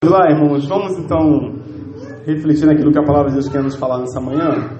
Vamos 0.00 0.16
lá, 0.16 0.30
irmãos, 0.30 0.68
vamos 0.68 0.96
então 0.96 1.58
refletir 2.24 2.66
naquilo 2.66 2.92
que 2.92 3.00
a 3.00 3.02
palavra 3.02 3.30
de 3.30 3.34
Deus 3.34 3.48
quer 3.48 3.60
nos 3.60 3.74
falar 3.74 3.98
nessa 3.98 4.20
manhã. 4.20 4.70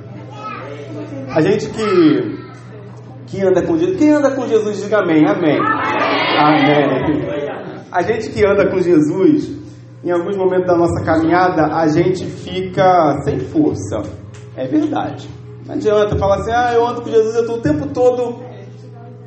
A 1.35 1.41
gente 1.41 1.69
que, 1.71 2.39
que 3.27 3.45
anda 3.45 3.67
com 3.67 3.77
Jesus, 3.77 3.99
quem 3.99 4.11
anda 4.13 4.31
com 4.31 4.47
Jesus, 4.47 4.81
diga 4.81 5.01
amém, 5.01 5.27
amém. 5.27 5.59
Amém. 6.39 7.27
A 7.91 8.01
gente 8.03 8.31
que 8.31 8.47
anda 8.47 8.71
com 8.71 8.79
Jesus, 8.79 9.51
em 10.05 10.13
alguns 10.13 10.37
momentos 10.37 10.69
da 10.69 10.77
nossa 10.77 11.05
caminhada, 11.05 11.67
a 11.67 11.89
gente 11.89 12.25
fica 12.25 13.21
sem 13.25 13.41
força. 13.41 14.03
É 14.57 14.69
verdade. 14.69 15.29
Não 15.67 15.75
adianta 15.75 16.17
falar 16.17 16.37
assim, 16.37 16.53
ah, 16.53 16.71
eu 16.73 16.87
ando 16.87 17.03
com 17.03 17.11
Jesus, 17.11 17.35
eu 17.35 17.41
estou 17.41 17.57
o 17.57 17.61
tempo 17.61 17.89
todo, 17.89 18.39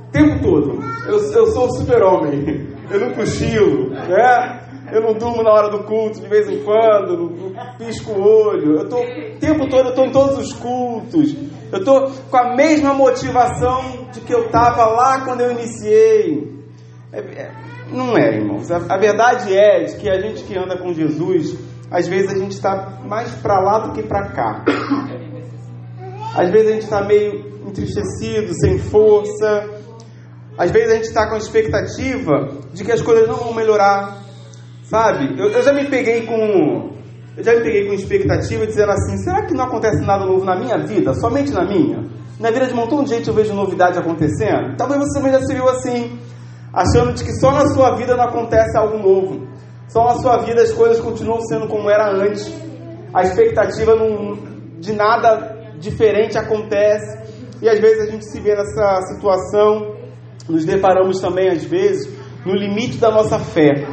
tempo 0.09 0.41
todo. 0.41 0.79
Eu, 1.05 1.15
eu 1.15 1.47
sou 1.47 1.69
super-homem, 1.73 2.65
eu 2.89 2.97
não 2.97 3.11
cochilo, 3.13 3.89
né? 3.89 4.70
Eu 4.91 5.01
não 5.01 5.13
durmo 5.13 5.41
na 5.41 5.51
hora 5.51 5.69
do 5.69 5.83
culto 5.83 6.19
de 6.19 6.27
vez 6.27 6.49
em 6.49 6.63
quando, 6.63 7.17
não, 7.17 7.77
pisco 7.77 8.11
o 8.11 8.21
olho. 8.21 8.79
Eu 8.79 8.89
tô 8.89 8.97
o 8.97 9.39
tempo 9.39 9.69
todo, 9.69 9.89
eu 9.89 9.95
tô 9.95 10.05
em 10.05 10.11
todos 10.11 10.37
os 10.37 10.53
cultos. 10.53 11.35
Eu 11.71 11.83
tô 11.83 12.11
com 12.29 12.37
a 12.37 12.55
mesma 12.55 12.93
motivação 12.93 14.09
de 14.11 14.19
que 14.21 14.33
eu 14.33 14.47
estava 14.47 14.85
lá 14.85 15.21
quando 15.21 15.41
eu 15.41 15.51
iniciei. 15.51 16.51
É, 17.13 17.19
é, 17.19 17.51
não 17.91 18.17
é, 18.17 18.35
irmãos. 18.35 18.69
A, 18.69 18.77
a, 18.93 18.97
verdade 18.97 19.55
é 19.55 19.85
que 19.85 20.09
a 20.09 20.19
gente 20.19 20.43
que 20.43 20.57
anda 20.57 20.77
com 20.77 20.93
Jesus, 20.93 21.57
às 21.89 22.07
vezes 22.07 22.31
a 22.31 22.37
gente 22.37 22.51
está 22.51 22.99
mais 23.05 23.31
para 23.35 23.59
lá 23.59 23.79
do 23.79 23.93
que 23.93 24.03
para 24.03 24.29
cá. 24.29 24.65
Às 26.35 26.49
vezes 26.49 26.69
a 26.69 26.73
gente 26.73 26.83
está 26.83 27.03
meio 27.03 27.61
entristecido, 27.67 28.53
sem 28.53 28.77
força. 28.77 29.69
Às 30.57 30.71
vezes 30.71 30.91
a 30.91 30.95
gente 30.95 31.07
está 31.07 31.27
com 31.27 31.35
a 31.35 31.37
expectativa 31.37 32.59
de 32.73 32.83
que 32.83 32.91
as 32.91 33.01
coisas 33.01 33.27
não 33.27 33.35
vão 33.35 33.53
melhorar 33.53 34.20
Sabe? 34.91 35.39
Eu, 35.39 35.49
eu 35.49 35.63
já 35.63 35.71
me 35.71 35.85
peguei 35.85 36.25
com. 36.25 36.91
Eu 37.37 37.41
já 37.41 37.55
me 37.55 37.61
peguei 37.61 37.87
com 37.87 37.93
expectativa 37.93 38.67
dizendo 38.67 38.91
assim: 38.91 39.17
será 39.19 39.45
que 39.45 39.53
não 39.53 39.63
acontece 39.63 40.05
nada 40.05 40.25
novo 40.25 40.43
na 40.43 40.53
minha 40.53 40.77
vida? 40.79 41.13
Somente 41.13 41.49
na 41.49 41.63
minha? 41.63 42.03
Na 42.37 42.51
vida 42.51 42.67
de 42.67 42.73
um 42.73 42.75
montão 42.75 43.01
de 43.01 43.11
gente 43.11 43.29
eu 43.29 43.33
vejo 43.33 43.53
novidade 43.53 43.97
acontecendo. 43.97 44.75
Talvez 44.75 44.99
você 44.99 45.17
também 45.17 45.31
já 45.31 45.39
se 45.39 45.53
viu 45.53 45.69
assim, 45.69 46.19
achando 46.73 47.13
de 47.13 47.23
que 47.23 47.31
só 47.39 47.53
na 47.53 47.67
sua 47.67 47.95
vida 47.95 48.17
não 48.17 48.25
acontece 48.25 48.77
algo 48.77 48.97
novo. 48.97 49.47
Só 49.87 50.03
na 50.03 50.15
sua 50.15 50.39
vida 50.39 50.61
as 50.61 50.73
coisas 50.73 50.99
continuam 50.99 51.39
sendo 51.39 51.69
como 51.69 51.89
era 51.89 52.11
antes. 52.11 52.53
A 53.13 53.23
expectativa 53.23 53.95
não, 53.95 54.37
de 54.77 54.91
nada 54.91 55.71
diferente 55.79 56.37
acontece. 56.37 57.17
E 57.61 57.69
às 57.69 57.79
vezes 57.79 58.09
a 58.09 58.11
gente 58.11 58.29
se 58.29 58.41
vê 58.41 58.55
nessa 58.55 59.01
situação, 59.13 59.95
nos 60.49 60.65
deparamos 60.65 61.21
também 61.21 61.49
às 61.49 61.63
vezes 61.63 62.11
no 62.45 62.53
limite 62.53 62.97
da 62.97 63.09
nossa 63.09 63.39
fé. 63.39 63.87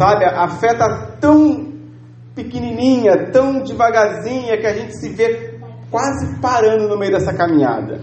Sabe, 0.00 0.24
a 0.24 0.48
fé 0.48 0.68
está 0.68 1.18
tão 1.20 1.74
pequenininha, 2.34 3.30
tão 3.30 3.62
devagarzinha, 3.62 4.56
que 4.56 4.66
a 4.66 4.72
gente 4.72 4.98
se 4.98 5.10
vê 5.10 5.60
quase 5.90 6.40
parando 6.40 6.88
no 6.88 6.98
meio 6.98 7.12
dessa 7.12 7.34
caminhada. 7.34 8.00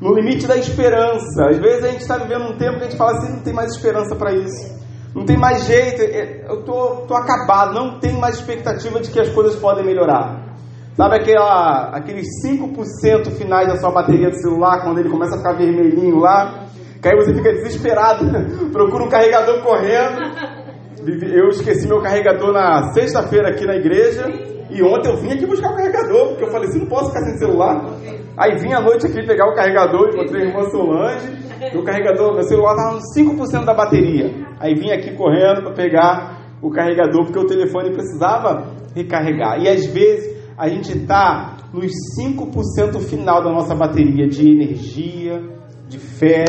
No 0.00 0.14
limite 0.14 0.46
da 0.46 0.56
esperança. 0.56 1.50
Às 1.50 1.58
vezes 1.58 1.84
a 1.84 1.88
gente 1.88 2.00
está 2.00 2.16
vivendo 2.16 2.44
um 2.44 2.56
tempo 2.56 2.78
que 2.78 2.84
a 2.84 2.88
gente 2.88 2.96
fala 2.96 3.18
assim: 3.18 3.34
não 3.34 3.42
tem 3.42 3.52
mais 3.52 3.70
esperança 3.70 4.16
para 4.16 4.32
isso. 4.32 4.80
Não 5.14 5.26
tem 5.26 5.36
mais 5.36 5.66
jeito, 5.66 6.00
é, 6.00 6.46
eu 6.48 6.62
tô, 6.62 7.04
tô 7.06 7.14
acabado, 7.14 7.74
não 7.74 8.00
tem 8.00 8.18
mais 8.18 8.36
expectativa 8.36 8.98
de 8.98 9.10
que 9.10 9.20
as 9.20 9.28
coisas 9.28 9.56
podem 9.56 9.84
melhorar. 9.84 10.56
Sabe 10.94 11.16
aquela, 11.16 11.90
aqueles 11.96 12.28
5% 12.46 13.30
finais 13.32 13.68
da 13.68 13.76
sua 13.76 13.90
bateria 13.90 14.30
do 14.30 14.36
celular, 14.36 14.82
quando 14.84 15.00
ele 15.00 15.10
começa 15.10 15.34
a 15.34 15.38
ficar 15.38 15.52
vermelhinho 15.52 16.18
lá? 16.18 16.64
Que 17.02 17.08
aí 17.08 17.16
você 17.16 17.34
fica 17.34 17.52
desesperado, 17.52 18.24
procura 18.72 19.04
um 19.04 19.08
carregador 19.08 19.62
correndo, 19.62 20.59
eu 21.06 21.48
esqueci 21.48 21.88
meu 21.88 22.00
carregador 22.00 22.52
na 22.52 22.92
sexta-feira 22.92 23.50
aqui 23.50 23.66
na 23.66 23.76
igreja. 23.76 24.26
E 24.70 24.82
ontem 24.82 25.10
eu 25.10 25.16
vim 25.16 25.32
aqui 25.32 25.46
buscar 25.46 25.72
o 25.72 25.76
carregador, 25.76 26.28
porque 26.28 26.44
eu 26.44 26.50
falei 26.50 26.68
assim, 26.68 26.80
não 26.80 26.86
posso 26.86 27.08
ficar 27.08 27.24
sem 27.24 27.38
celular. 27.38 27.84
Aí 28.36 28.56
vim 28.58 28.72
à 28.72 28.80
noite 28.80 29.06
aqui 29.06 29.26
pegar 29.26 29.48
o 29.48 29.54
carregador, 29.54 30.10
encontrei 30.10 30.42
a 30.42 30.46
irmã 30.46 30.62
Solange. 30.70 31.28
Meu 31.72 31.82
carregador, 31.82 32.34
meu 32.34 32.42
celular 32.44 32.74
estava 32.74 32.94
nos 32.94 33.04
5% 33.14 33.64
da 33.64 33.74
bateria. 33.74 34.30
Aí 34.60 34.74
vim 34.74 34.90
aqui 34.90 35.14
correndo 35.16 35.62
para 35.62 35.72
pegar 35.72 36.40
o 36.62 36.70
carregador, 36.70 37.24
porque 37.24 37.38
o 37.38 37.46
telefone 37.46 37.92
precisava 37.92 38.64
recarregar. 38.94 39.60
E 39.60 39.68
às 39.68 39.84
vezes 39.86 40.38
a 40.56 40.68
gente 40.68 40.96
está 40.96 41.56
nos 41.72 41.90
5% 42.20 43.00
final 43.00 43.42
da 43.42 43.50
nossa 43.50 43.74
bateria 43.74 44.28
de 44.28 44.50
energia, 44.50 45.42
de 45.88 45.98
fé, 45.98 46.44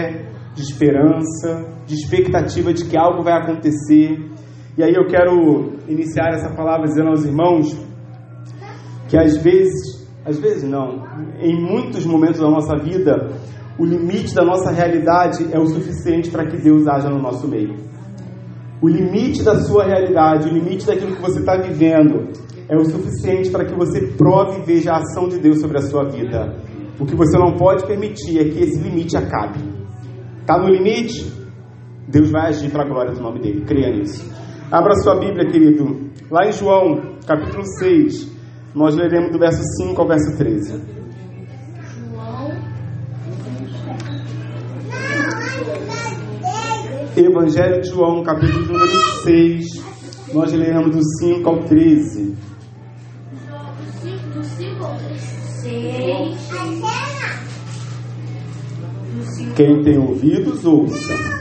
de 0.53 0.62
esperança, 0.62 1.66
de 1.85 1.95
expectativa 1.95 2.73
de 2.73 2.85
que 2.85 2.97
algo 2.97 3.23
vai 3.23 3.33
acontecer. 3.33 4.31
E 4.77 4.83
aí 4.83 4.93
eu 4.93 5.05
quero 5.07 5.73
iniciar 5.87 6.29
essa 6.33 6.49
palavra 6.55 6.87
dizendo 6.87 7.09
aos 7.09 7.25
irmãos 7.25 7.77
que 9.09 9.17
às 9.17 9.35
vezes, 9.37 10.07
às 10.25 10.39
vezes 10.39 10.63
não, 10.63 11.03
em 11.39 11.61
muitos 11.61 12.05
momentos 12.05 12.39
da 12.39 12.49
nossa 12.49 12.77
vida, 12.77 13.29
o 13.77 13.85
limite 13.85 14.33
da 14.33 14.45
nossa 14.45 14.71
realidade 14.71 15.47
é 15.51 15.59
o 15.59 15.65
suficiente 15.65 16.29
para 16.29 16.45
que 16.47 16.57
Deus 16.61 16.87
haja 16.87 17.09
no 17.09 17.21
nosso 17.21 17.47
meio. 17.47 17.75
O 18.81 18.87
limite 18.87 19.43
da 19.43 19.59
sua 19.59 19.83
realidade, 19.83 20.47
o 20.47 20.53
limite 20.53 20.88
daquilo 20.88 21.15
que 21.15 21.21
você 21.21 21.39
está 21.39 21.57
vivendo, 21.57 22.29
é 22.69 22.75
o 22.77 22.85
suficiente 22.85 23.51
para 23.51 23.65
que 23.65 23.75
você 23.75 24.07
prove 24.15 24.61
e 24.61 24.65
veja 24.65 24.91
a 24.91 24.97
ação 24.97 25.27
de 25.27 25.38
Deus 25.39 25.59
sobre 25.59 25.77
a 25.77 25.81
sua 25.81 26.05
vida. 26.05 26.55
O 26.97 27.05
que 27.05 27.15
você 27.15 27.38
não 27.38 27.57
pode 27.57 27.85
permitir 27.85 28.39
é 28.39 28.45
que 28.45 28.59
esse 28.59 28.79
limite 28.81 29.17
acabe. 29.17 29.59
Está 30.39 30.57
no 30.57 30.69
limite? 30.69 31.29
Deus 32.07 32.31
vai 32.31 32.47
agir 32.47 32.71
para 32.71 32.83
a 32.83 32.88
glória 32.88 33.11
do 33.11 33.21
nome 33.21 33.41
dele. 33.41 33.65
Creia 33.65 33.93
nisso. 33.93 34.31
Abra 34.71 34.95
sua 35.03 35.19
Bíblia, 35.19 35.51
querido. 35.51 36.09
Lá 36.31 36.47
em 36.47 36.53
João, 36.53 37.19
capítulo 37.27 37.61
6, 37.77 38.31
nós 38.73 38.95
leremos 38.95 39.33
do 39.33 39.37
verso 39.37 39.61
5 39.83 40.01
ao 40.01 40.07
verso 40.07 40.37
13. 40.37 40.81
Evangelho 47.17 47.81
de 47.81 47.89
João, 47.89 48.23
capítulo 48.23 48.65
número 48.65 48.97
6, 49.23 49.65
nós 50.33 50.53
leremos 50.53 50.95
do 50.95 51.03
5 51.19 51.49
ao 51.49 51.63
13. 51.65 52.38
Quem 59.53 59.83
tem 59.83 59.99
ouvidos, 59.99 60.63
ouça. 60.63 61.41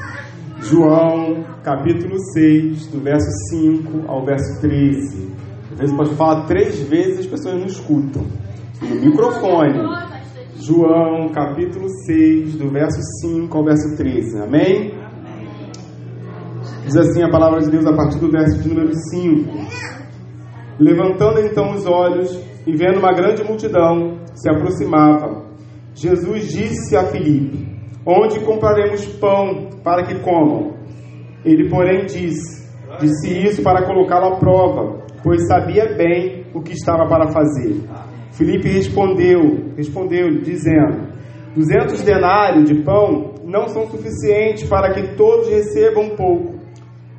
João, 0.71 1.45
capítulo 1.65 2.17
6, 2.33 2.87
do 2.87 3.01
verso 3.01 3.27
5 3.51 4.05
ao 4.07 4.25
verso 4.25 4.61
13. 4.61 5.29
Às 5.73 5.79
vezes 5.81 5.97
pode 5.97 6.15
falar 6.15 6.47
três 6.47 6.81
vezes 6.83 7.17
e 7.17 7.21
as 7.23 7.27
pessoas 7.27 7.57
não 7.57 7.67
escutam. 7.67 8.25
No 8.81 8.95
microfone. 8.95 9.81
João, 10.55 11.29
capítulo 11.31 11.89
6, 12.07 12.55
do 12.55 12.71
verso 12.71 13.01
5 13.21 13.59
ao 13.59 13.65
verso 13.65 13.97
13. 13.97 14.43
Amém? 14.43 14.95
Diz 16.85 16.97
assim 16.97 17.25
a 17.25 17.31
palavra 17.31 17.61
de 17.63 17.71
Deus 17.71 17.87
a 17.87 17.97
partir 17.97 18.21
do 18.21 18.31
verso 18.31 18.63
de 18.63 18.69
número 18.69 18.93
5. 18.95 19.51
Levantando 20.79 21.41
então 21.41 21.73
os 21.73 21.85
olhos 21.85 22.33
e 22.65 22.77
vendo 22.77 23.01
uma 23.01 23.13
grande 23.13 23.43
multidão 23.43 24.21
se 24.35 24.49
aproximava, 24.49 25.47
Jesus 25.95 26.53
disse 26.53 26.97
a 26.97 27.05
Filipe: 27.07 27.70
Onde 28.13 28.41
compraremos 28.41 29.07
pão 29.21 29.71
para 29.85 30.03
que 30.03 30.19
comam? 30.19 30.75
Ele, 31.45 31.69
porém, 31.71 32.07
disse: 32.07 32.69
Disse 32.99 33.47
isso 33.47 33.63
para 33.63 33.87
colocá-lo 33.87 34.35
à 34.35 34.37
prova, 34.37 35.05
pois 35.23 35.47
sabia 35.47 35.95
bem 35.95 36.45
o 36.53 36.61
que 36.61 36.73
estava 36.73 37.07
para 37.07 37.31
fazer. 37.31 37.81
Filipe 38.33 38.69
respondeu, 38.69 39.75
respondeu-lhe, 39.77 40.41
dizendo: 40.41 41.07
Duzentos 41.55 42.03
denários 42.03 42.69
de 42.69 42.83
pão 42.83 43.35
não 43.45 43.69
são 43.69 43.89
suficientes 43.89 44.69
para 44.69 44.93
que 44.93 45.15
todos 45.15 45.49
recebam 45.49 46.07
um 46.07 46.17
pouco. 46.17 46.59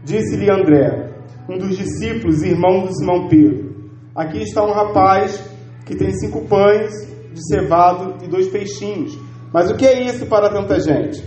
Disse-lhe 0.03 0.51
André, 0.51 1.09
um 1.49 1.57
dos 1.57 1.77
discípulos, 1.77 2.43
irmão 2.43 2.81
do 2.81 2.93
Simão 2.93 3.29
Pedro: 3.29 3.75
Aqui 4.13 4.39
está 4.39 4.61
um 4.61 4.73
rapaz 4.73 5.41
que 5.85 5.95
tem 5.95 6.11
cinco 6.11 6.45
pães 6.49 6.91
de 7.33 7.47
cevado 7.47 8.25
e 8.25 8.27
dois 8.27 8.49
peixinhos. 8.49 9.30
Mas 9.53 9.69
o 9.69 9.75
que 9.75 9.85
é 9.85 10.03
isso 10.03 10.25
para 10.27 10.49
tanta 10.49 10.79
gente? 10.79 11.23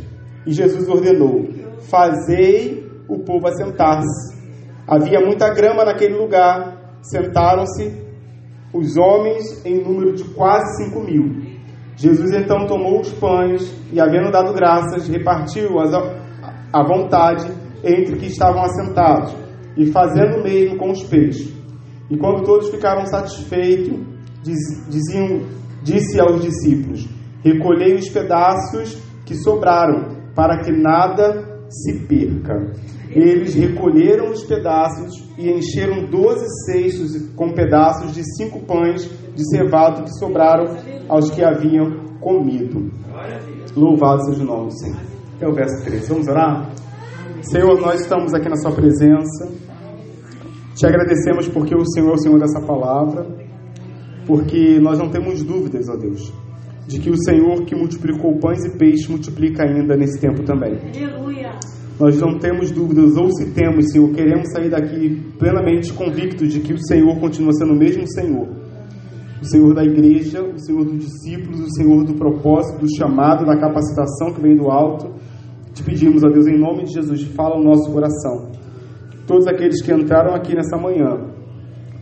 E 0.47 0.53
Jesus 0.53 0.89
ordenou: 0.89 1.49
Fazei 1.91 2.87
o 3.09 3.19
povo 3.21 3.47
assentar-se. 3.49 4.35
Havia 4.87 5.21
muita 5.21 5.53
grama 5.53 5.85
naquele 5.85 6.15
lugar. 6.15 6.99
Sentaram-se 7.03 7.93
os 8.73 8.97
homens 8.97 9.65
em 9.65 9.83
número 9.83 10.15
de 10.15 10.25
quase 10.25 10.85
cinco 10.85 11.01
mil. 11.01 11.55
Jesus 11.97 12.33
então 12.33 12.67
tomou 12.67 13.01
os 13.01 13.13
pães 13.13 13.73
e, 13.93 14.01
havendo 14.01 14.31
dado 14.31 14.53
graças, 14.53 15.07
repartiu-as 15.07 15.93
à 16.73 16.83
vontade 16.83 17.47
entre 17.85 18.17
que 18.17 18.27
estavam 18.27 18.63
assentados, 18.63 19.37
e 19.77 19.87
fazendo 19.93 20.39
o 20.39 20.43
mesmo 20.43 20.79
com 20.79 20.91
os 20.91 21.05
peixes. 21.05 21.53
E 22.11 22.17
quando 22.17 22.45
todos 22.45 22.71
ficaram 22.71 23.05
satisfeitos, 23.07 23.99
diziam, 24.43 25.43
disse 25.83 26.19
aos 26.19 26.41
discípulos: 26.43 27.09
Recolhei 27.45 27.95
os 27.95 28.09
pedaços 28.09 28.99
que 29.27 29.35
sobraram, 29.35 30.33
para 30.35 30.63
que 30.63 30.73
nada 30.73 31.67
se 31.69 32.07
perca. 32.07 32.73
Eles 33.11 33.55
recolheram 33.55 34.31
os 34.31 34.45
pedaços 34.45 35.29
e 35.39 35.51
encheram 35.51 36.09
doze 36.11 36.47
cestos 36.65 37.29
com 37.37 37.53
pedaços 37.53 38.15
de 38.15 38.23
cinco 38.37 38.61
pães 38.61 39.09
de 39.35 39.49
cevado 39.51 40.05
que 40.05 40.19
sobraram 40.19 40.77
aos 41.09 41.31
que 41.31 41.45
haviam 41.45 42.19
comido. 42.21 42.91
Louvado 43.77 44.25
seja 44.25 44.43
o 44.43 44.47
nome 44.47 44.69
do 44.69 44.79
Senhor. 44.79 45.01
É 45.41 45.49
o 45.49 45.53
verso 45.53 45.85
13. 45.85 46.09
Vamos 46.09 46.29
orar? 46.29 46.71
Senhor, 47.43 47.79
nós 47.81 48.01
estamos 48.01 48.33
aqui 48.33 48.49
na 48.49 48.57
Sua 48.57 48.73
presença. 48.73 49.53
Te 50.75 50.87
agradecemos 50.87 51.49
porque 51.49 51.75
o 51.75 51.85
Senhor 51.85 52.11
é 52.11 52.15
o 52.15 52.19
Senhor 52.19 52.39
dessa 52.39 52.61
palavra, 52.61 53.27
porque 54.27 54.81
nós 54.81 54.99
não 54.99 55.09
temos 55.09 55.43
dúvidas, 55.43 55.89
ó 55.89 55.97
Deus, 55.97 56.33
de 56.87 57.01
que 57.01 57.11
o 57.11 57.17
Senhor 57.17 57.65
que 57.65 57.75
multiplicou 57.75 58.39
pães 58.39 58.65
e 58.65 58.77
peixes 58.77 59.09
multiplica 59.09 59.65
ainda 59.65 59.97
nesse 59.97 60.21
tempo 60.21 60.43
também. 60.45 60.75
Aleluia. 60.75 61.53
Nós 61.99 62.21
não 62.21 62.39
temos 62.39 62.73
dúvidas, 62.73 63.17
ou 63.17 63.31
se 63.31 63.53
temos, 63.53 63.93
Senhor, 63.93 64.13
queremos 64.13 64.51
sair 64.51 64.69
daqui 64.69 65.23
plenamente 65.39 65.93
convictos 65.93 66.53
de 66.53 66.61
que 66.61 66.73
o 66.73 66.79
Senhor 66.87 67.19
continua 67.21 67.53
sendo 67.53 67.73
o 67.73 67.79
mesmo 67.79 68.05
Senhor. 68.09 68.49
O 69.41 69.45
Senhor 69.45 69.75
da 69.75 69.85
igreja, 69.85 70.43
o 70.43 70.59
Senhor 70.59 70.85
dos 70.85 71.05
discípulos, 71.05 71.61
o 71.61 71.71
Senhor 71.71 72.05
do 72.05 72.15
propósito, 72.15 72.81
do 72.81 72.97
chamado, 72.97 73.47
da 73.47 73.57
capacitação 73.57 74.33
que 74.35 74.41
vem 74.41 74.57
do 74.57 74.71
alto. 74.71 75.13
Te 75.73 75.85
pedimos, 75.85 76.25
ó 76.25 76.29
Deus, 76.29 76.47
em 76.47 76.59
nome 76.59 76.85
de 76.85 76.95
Jesus, 76.95 77.23
fala 77.35 77.57
o 77.57 77.63
nosso 77.63 77.93
coração. 77.93 78.51
Todos 79.27 79.47
aqueles 79.47 79.81
que 79.81 79.93
entraram 79.93 80.35
aqui 80.35 80.55
nessa 80.55 80.77
manhã 80.77 81.31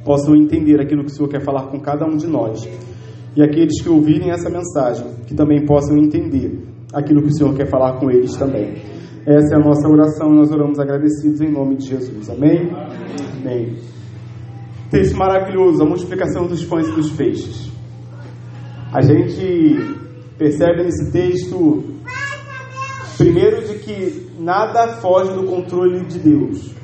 possam 0.05 0.35
entender 0.35 0.81
aquilo 0.81 1.05
que 1.05 1.11
o 1.11 1.15
Senhor 1.15 1.29
quer 1.29 1.43
falar 1.45 1.67
com 1.67 1.79
cada 1.79 2.07
um 2.07 2.17
de 2.17 2.27
nós. 2.27 2.67
E 3.35 3.43
aqueles 3.43 3.81
que 3.83 3.89
ouvirem 3.89 4.31
essa 4.31 4.51
mensagem, 4.51 5.07
que 5.27 5.35
também 5.35 5.65
possam 5.65 5.97
entender 5.97 6.63
aquilo 6.93 7.23
que 7.23 7.29
o 7.29 7.35
Senhor 7.35 7.55
quer 7.55 7.69
falar 7.69 7.99
com 7.99 8.11
eles 8.11 8.37
também. 8.37 8.75
Essa 9.27 9.55
é 9.55 9.57
a 9.57 9.61
nossa 9.61 9.89
oração 9.89 10.33
e 10.33 10.37
nós 10.37 10.51
oramos 10.51 10.79
agradecidos 10.79 11.41
em 11.41 11.51
nome 11.51 11.77
de 11.77 11.87
Jesus. 11.89 12.29
Amém? 12.29 12.71
Amém. 13.41 13.77
Texto 14.91 15.17
maravilhoso, 15.17 15.83
a 15.83 15.87
multiplicação 15.87 16.47
dos 16.47 16.65
pães 16.65 16.89
e 16.89 16.93
dos 16.93 17.11
peixes. 17.13 17.71
A 18.93 19.01
gente 19.01 19.77
percebe 20.37 20.83
nesse 20.83 21.11
texto, 21.11 21.83
primeiro, 23.17 23.67
de 23.67 23.79
que 23.79 24.27
nada 24.39 24.89
foge 25.01 25.33
do 25.33 25.45
controle 25.45 26.05
de 26.05 26.19
Deus. 26.19 26.75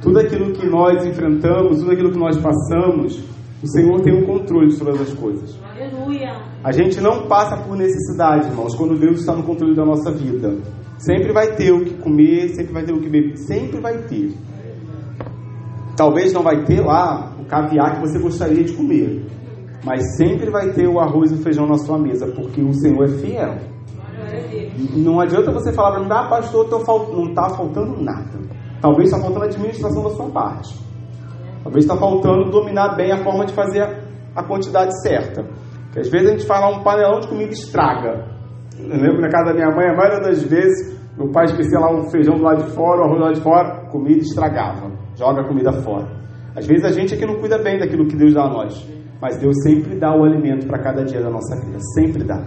Tudo 0.00 0.20
aquilo 0.20 0.52
que 0.52 0.66
nós 0.66 1.04
enfrentamos, 1.04 1.80
tudo 1.80 1.90
aquilo 1.90 2.12
que 2.12 2.18
nós 2.18 2.38
passamos, 2.38 3.22
o 3.66 3.68
Senhor 3.68 4.00
tem 4.00 4.14
o 4.14 4.24
controle 4.24 4.68
de 4.68 4.78
todas 4.78 5.00
as 5.00 5.12
coisas. 5.14 5.58
Aleluia. 5.68 6.40
A 6.62 6.70
gente 6.70 7.00
não 7.00 7.26
passa 7.26 7.56
por 7.56 7.76
necessidade, 7.76 8.46
irmãos, 8.46 8.76
quando 8.76 8.96
Deus 8.96 9.20
está 9.20 9.34
no 9.34 9.42
controle 9.42 9.74
da 9.74 9.84
nossa 9.84 10.12
vida. 10.12 10.56
Sempre 10.98 11.32
vai 11.32 11.56
ter 11.56 11.72
o 11.72 11.84
que 11.84 11.94
comer, 11.94 12.50
sempre 12.50 12.72
vai 12.72 12.84
ter 12.84 12.92
o 12.92 13.00
que 13.00 13.08
beber, 13.08 13.36
sempre 13.36 13.80
vai 13.80 13.98
ter. 14.04 14.32
Talvez 15.96 16.32
não 16.32 16.42
vai 16.42 16.64
ter 16.64 16.80
lá 16.80 17.32
o 17.40 17.44
caviar 17.44 17.96
que 17.96 18.00
você 18.02 18.20
gostaria 18.20 18.62
de 18.62 18.72
comer, 18.72 19.26
mas 19.84 20.16
sempre 20.16 20.48
vai 20.48 20.72
ter 20.72 20.86
o 20.86 21.00
arroz 21.00 21.32
e 21.32 21.34
o 21.34 21.38
feijão 21.38 21.66
na 21.66 21.76
sua 21.78 21.98
mesa, 21.98 22.26
porque 22.28 22.62
o 22.62 22.72
Senhor 22.72 23.04
é 23.04 23.08
fiel. 23.08 23.56
Não 24.94 25.20
adianta 25.20 25.50
você 25.50 25.72
falar 25.72 25.92
para 25.92 26.00
mim, 26.00 26.08
ah, 26.10 26.28
pastor, 26.28 26.68
não 26.70 27.28
está 27.30 27.50
faltando 27.50 28.00
nada. 28.00 28.38
Talvez 28.80 29.08
está 29.08 29.20
faltando 29.20 29.44
a 29.44 29.48
administração 29.48 30.02
da 30.04 30.10
sua 30.10 30.26
parte. 30.30 30.85
Talvez 31.66 31.84
está 31.84 31.96
faltando 31.96 32.48
dominar 32.48 32.94
bem 32.94 33.10
a 33.10 33.24
forma 33.24 33.44
de 33.44 33.52
fazer 33.52 33.82
a 34.36 34.44
quantidade 34.44 34.92
certa. 35.02 35.42
Porque 35.86 35.98
às 35.98 36.08
vezes 36.08 36.28
a 36.28 36.30
gente 36.30 36.46
fala 36.46 36.68
um 36.68 36.84
panelão 36.84 37.18
de 37.18 37.26
comida 37.26 37.50
estraga. 37.50 38.24
Eu 38.78 38.86
lembro 38.86 39.20
na 39.20 39.28
casa 39.28 39.46
da 39.46 39.54
minha 39.54 39.74
mãe, 39.74 39.88
a 39.88 39.96
maioria 39.96 40.20
das 40.20 40.44
vezes, 40.44 40.96
meu 41.18 41.28
pai 41.32 41.46
esquecia 41.46 41.80
lá 41.80 41.92
um 41.92 42.08
feijão 42.08 42.36
do 42.36 42.44
lado 42.44 42.62
de 42.62 42.70
fora, 42.70 43.00
o 43.00 43.04
arroz 43.06 43.18
do 43.18 43.24
lado 43.24 43.34
de 43.34 43.40
fora, 43.40 43.90
comida 43.90 44.20
estragava. 44.20 44.92
Joga 45.16 45.40
a 45.40 45.48
comida 45.48 45.72
fora. 45.82 46.06
Às 46.54 46.68
vezes 46.68 46.84
a 46.84 46.92
gente 46.92 47.14
é 47.14 47.16
que 47.16 47.26
não 47.26 47.40
cuida 47.40 47.58
bem 47.58 47.80
daquilo 47.80 48.06
que 48.06 48.14
Deus 48.14 48.32
dá 48.32 48.44
a 48.44 48.48
nós. 48.48 48.88
Mas 49.20 49.36
Deus 49.36 49.56
sempre 49.64 49.98
dá 49.98 50.14
o 50.14 50.22
alimento 50.22 50.68
para 50.68 50.78
cada 50.78 51.04
dia 51.04 51.20
da 51.20 51.30
nossa 51.30 51.56
vida. 51.64 51.78
Sempre 51.96 52.22
dá. 52.22 52.46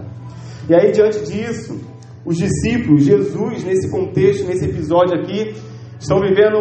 E 0.66 0.74
aí, 0.74 0.92
diante 0.92 1.26
disso, 1.26 1.78
os 2.24 2.38
discípulos, 2.38 3.04
Jesus, 3.04 3.64
nesse 3.64 3.90
contexto, 3.90 4.46
nesse 4.46 4.64
episódio 4.64 5.20
aqui, 5.20 5.54
estão 5.98 6.20
vivendo 6.20 6.56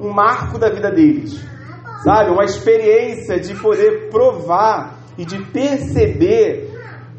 um 0.00 0.12
marco 0.12 0.56
da 0.56 0.70
vida 0.70 0.88
deles. 0.92 1.49
Sabe? 2.02 2.30
Uma 2.30 2.44
experiência 2.44 3.38
de 3.38 3.54
poder 3.54 4.08
provar 4.10 4.98
e 5.18 5.24
de 5.24 5.38
perceber 5.46 6.70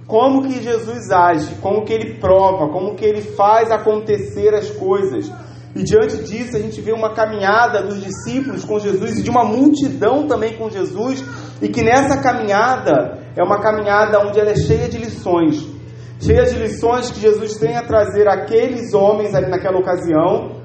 como 0.07 0.41
que 0.41 0.61
Jesus 0.61 1.09
age, 1.09 1.55
como 1.61 1.85
que 1.85 1.93
ele 1.93 2.19
prova, 2.19 2.67
como 2.69 2.95
que 2.95 3.05
ele 3.05 3.21
faz 3.21 3.71
acontecer 3.71 4.53
as 4.53 4.69
coisas. 4.71 5.31
E 5.73 5.83
diante 5.83 6.17
disso, 6.23 6.57
a 6.57 6.59
gente 6.59 6.81
vê 6.81 6.91
uma 6.91 7.13
caminhada 7.13 7.81
dos 7.81 8.03
discípulos 8.03 8.65
com 8.65 8.77
Jesus 8.77 9.19
e 9.19 9.23
de 9.23 9.29
uma 9.29 9.45
multidão 9.45 10.27
também 10.27 10.57
com 10.57 10.69
Jesus, 10.69 11.23
e 11.61 11.69
que 11.69 11.81
nessa 11.81 12.21
caminhada 12.21 13.19
é 13.37 13.43
uma 13.43 13.61
caminhada 13.61 14.19
onde 14.19 14.37
ela 14.37 14.51
é 14.51 14.55
cheia 14.55 14.89
de 14.89 14.97
lições, 14.97 15.65
cheia 16.19 16.43
de 16.43 16.55
lições 16.55 17.09
que 17.09 17.21
Jesus 17.21 17.57
tem 17.57 17.77
a 17.77 17.83
trazer 17.83 18.27
àqueles 18.27 18.93
homens 18.93 19.33
ali 19.33 19.49
naquela 19.49 19.77
ocasião, 19.77 20.57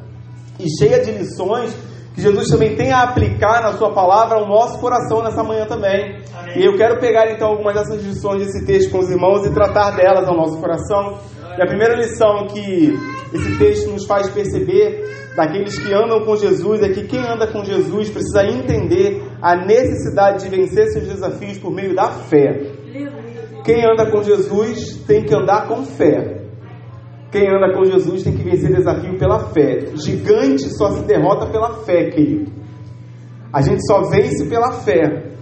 e 0.58 0.66
cheia 0.76 0.98
de 0.98 1.12
lições 1.12 1.72
que 2.16 2.22
Jesus 2.22 2.48
também 2.48 2.74
tem 2.74 2.90
a 2.90 3.02
aplicar 3.02 3.62
na 3.62 3.74
sua 3.74 3.92
palavra 3.92 4.38
ao 4.38 4.48
nosso 4.48 4.80
coração 4.80 5.22
nessa 5.22 5.44
manhã 5.44 5.66
também. 5.66 6.16
Amém. 6.34 6.58
E 6.58 6.64
eu 6.64 6.74
quero 6.74 6.98
pegar 6.98 7.30
então 7.30 7.48
algumas 7.48 7.74
dessas 7.74 8.02
lições 8.02 8.38
desse 8.38 8.64
texto 8.64 8.90
com 8.90 9.00
os 9.00 9.10
irmãos 9.10 9.46
e 9.46 9.52
tratar 9.52 9.90
delas 9.90 10.26
ao 10.26 10.34
nosso 10.34 10.58
coração. 10.58 11.18
E 11.58 11.62
a 11.62 11.66
primeira 11.66 11.94
lição 11.94 12.46
que 12.46 12.98
esse 13.34 13.58
texto 13.58 13.90
nos 13.90 14.06
faz 14.06 14.30
perceber 14.30 15.04
daqueles 15.36 15.78
que 15.78 15.92
andam 15.92 16.24
com 16.24 16.36
Jesus 16.36 16.82
é 16.82 16.88
que 16.88 17.06
quem 17.06 17.20
anda 17.20 17.46
com 17.48 17.62
Jesus 17.62 18.08
precisa 18.08 18.46
entender 18.46 19.22
a 19.42 19.54
necessidade 19.54 20.42
de 20.42 20.48
vencer 20.48 20.86
seus 20.92 21.06
desafios 21.06 21.58
por 21.58 21.70
meio 21.70 21.94
da 21.94 22.08
fé. 22.10 22.72
Quem 23.62 23.84
anda 23.84 24.10
com 24.10 24.22
Jesus 24.22 25.04
tem 25.06 25.22
que 25.22 25.34
andar 25.34 25.68
com 25.68 25.84
fé. 25.84 26.45
Quem 27.30 27.48
anda 27.48 27.72
com 27.74 27.84
Jesus 27.84 28.22
tem 28.22 28.36
que 28.36 28.42
vencer 28.42 28.74
desafio 28.74 29.18
pela 29.18 29.40
fé. 29.50 29.86
Gigante 29.96 30.68
só 30.76 30.90
se 30.92 31.02
derrota 31.04 31.46
pela 31.46 31.74
fé, 31.84 32.10
querido. 32.10 32.52
A 33.52 33.60
gente 33.60 33.84
só 33.86 34.02
vence 34.08 34.48
pela 34.48 34.72
fé. 34.72 35.32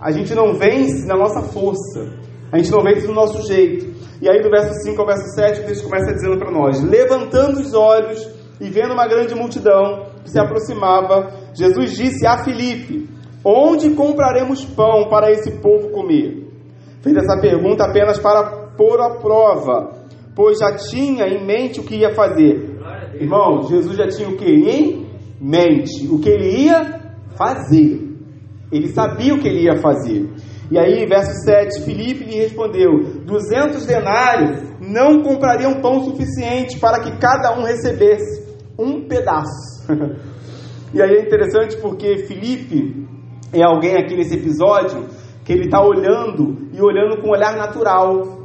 A 0.00 0.10
gente 0.10 0.34
não 0.34 0.54
vence 0.54 1.06
na 1.06 1.16
nossa 1.16 1.42
força. 1.42 2.18
A 2.50 2.58
gente 2.58 2.70
não 2.70 2.82
vence 2.82 3.06
do 3.06 3.12
nosso 3.12 3.46
jeito. 3.46 3.92
E 4.20 4.28
aí, 4.28 4.40
do 4.40 4.50
verso 4.50 4.72
5 4.84 5.00
ao 5.00 5.06
verso 5.06 5.34
7, 5.34 5.60
o 5.60 5.64
texto 5.64 5.84
começa 5.84 6.12
dizendo 6.12 6.38
para 6.38 6.50
nós: 6.50 6.80
Levantando 6.82 7.60
os 7.60 7.74
olhos 7.74 8.28
e 8.60 8.68
vendo 8.68 8.92
uma 8.92 9.08
grande 9.08 9.34
multidão 9.34 10.06
que 10.22 10.30
se 10.30 10.38
aproximava, 10.38 11.32
Jesus 11.54 11.96
disse 11.96 12.24
a 12.26 12.44
Filipe: 12.44 13.08
Onde 13.44 13.90
compraremos 13.90 14.64
pão 14.64 15.08
para 15.08 15.32
esse 15.32 15.50
povo 15.60 15.90
comer? 15.90 16.46
Fez 17.00 17.16
essa 17.16 17.40
pergunta 17.40 17.84
apenas 17.84 18.18
para 18.18 18.70
pôr 18.76 19.00
a 19.00 19.16
prova 19.16 20.01
pois 20.34 20.58
já 20.58 20.76
tinha 20.76 21.26
em 21.26 21.44
mente 21.44 21.80
o 21.80 21.84
que 21.84 21.96
ia 21.96 22.14
fazer. 22.14 22.78
Irmão, 23.14 23.62
Jesus 23.64 23.96
já 23.96 24.08
tinha 24.08 24.28
o 24.28 24.36
que 24.36 24.44
em 24.44 25.06
mente? 25.40 26.08
O 26.08 26.18
que 26.18 26.28
ele 26.28 26.66
ia 26.66 27.00
fazer. 27.36 28.12
Ele 28.70 28.88
sabia 28.88 29.34
o 29.34 29.38
que 29.38 29.48
ele 29.48 29.64
ia 29.64 29.76
fazer. 29.78 30.30
E 30.70 30.78
aí, 30.78 31.04
verso 31.06 31.32
7, 31.44 31.82
Filipe 31.82 32.24
lhe 32.24 32.36
respondeu: 32.36 33.20
200 33.26 33.84
denários 33.84 34.62
não 34.80 35.22
comprariam 35.22 35.82
pão 35.82 36.02
suficiente 36.02 36.78
para 36.78 37.00
que 37.00 37.18
cada 37.18 37.58
um 37.58 37.62
recebesse 37.62 38.42
um 38.78 39.06
pedaço. 39.06 39.86
e 40.94 41.02
aí 41.02 41.16
é 41.16 41.22
interessante 41.22 41.76
porque 41.76 42.24
Filipe 42.26 43.06
é 43.52 43.62
alguém 43.62 43.96
aqui 43.96 44.16
nesse 44.16 44.34
episódio 44.34 45.08
que 45.44 45.52
ele 45.52 45.64
está 45.64 45.84
olhando 45.84 46.68
e 46.72 46.80
olhando 46.80 47.20
com 47.20 47.28
um 47.28 47.32
olhar 47.32 47.56
natural. 47.56 48.41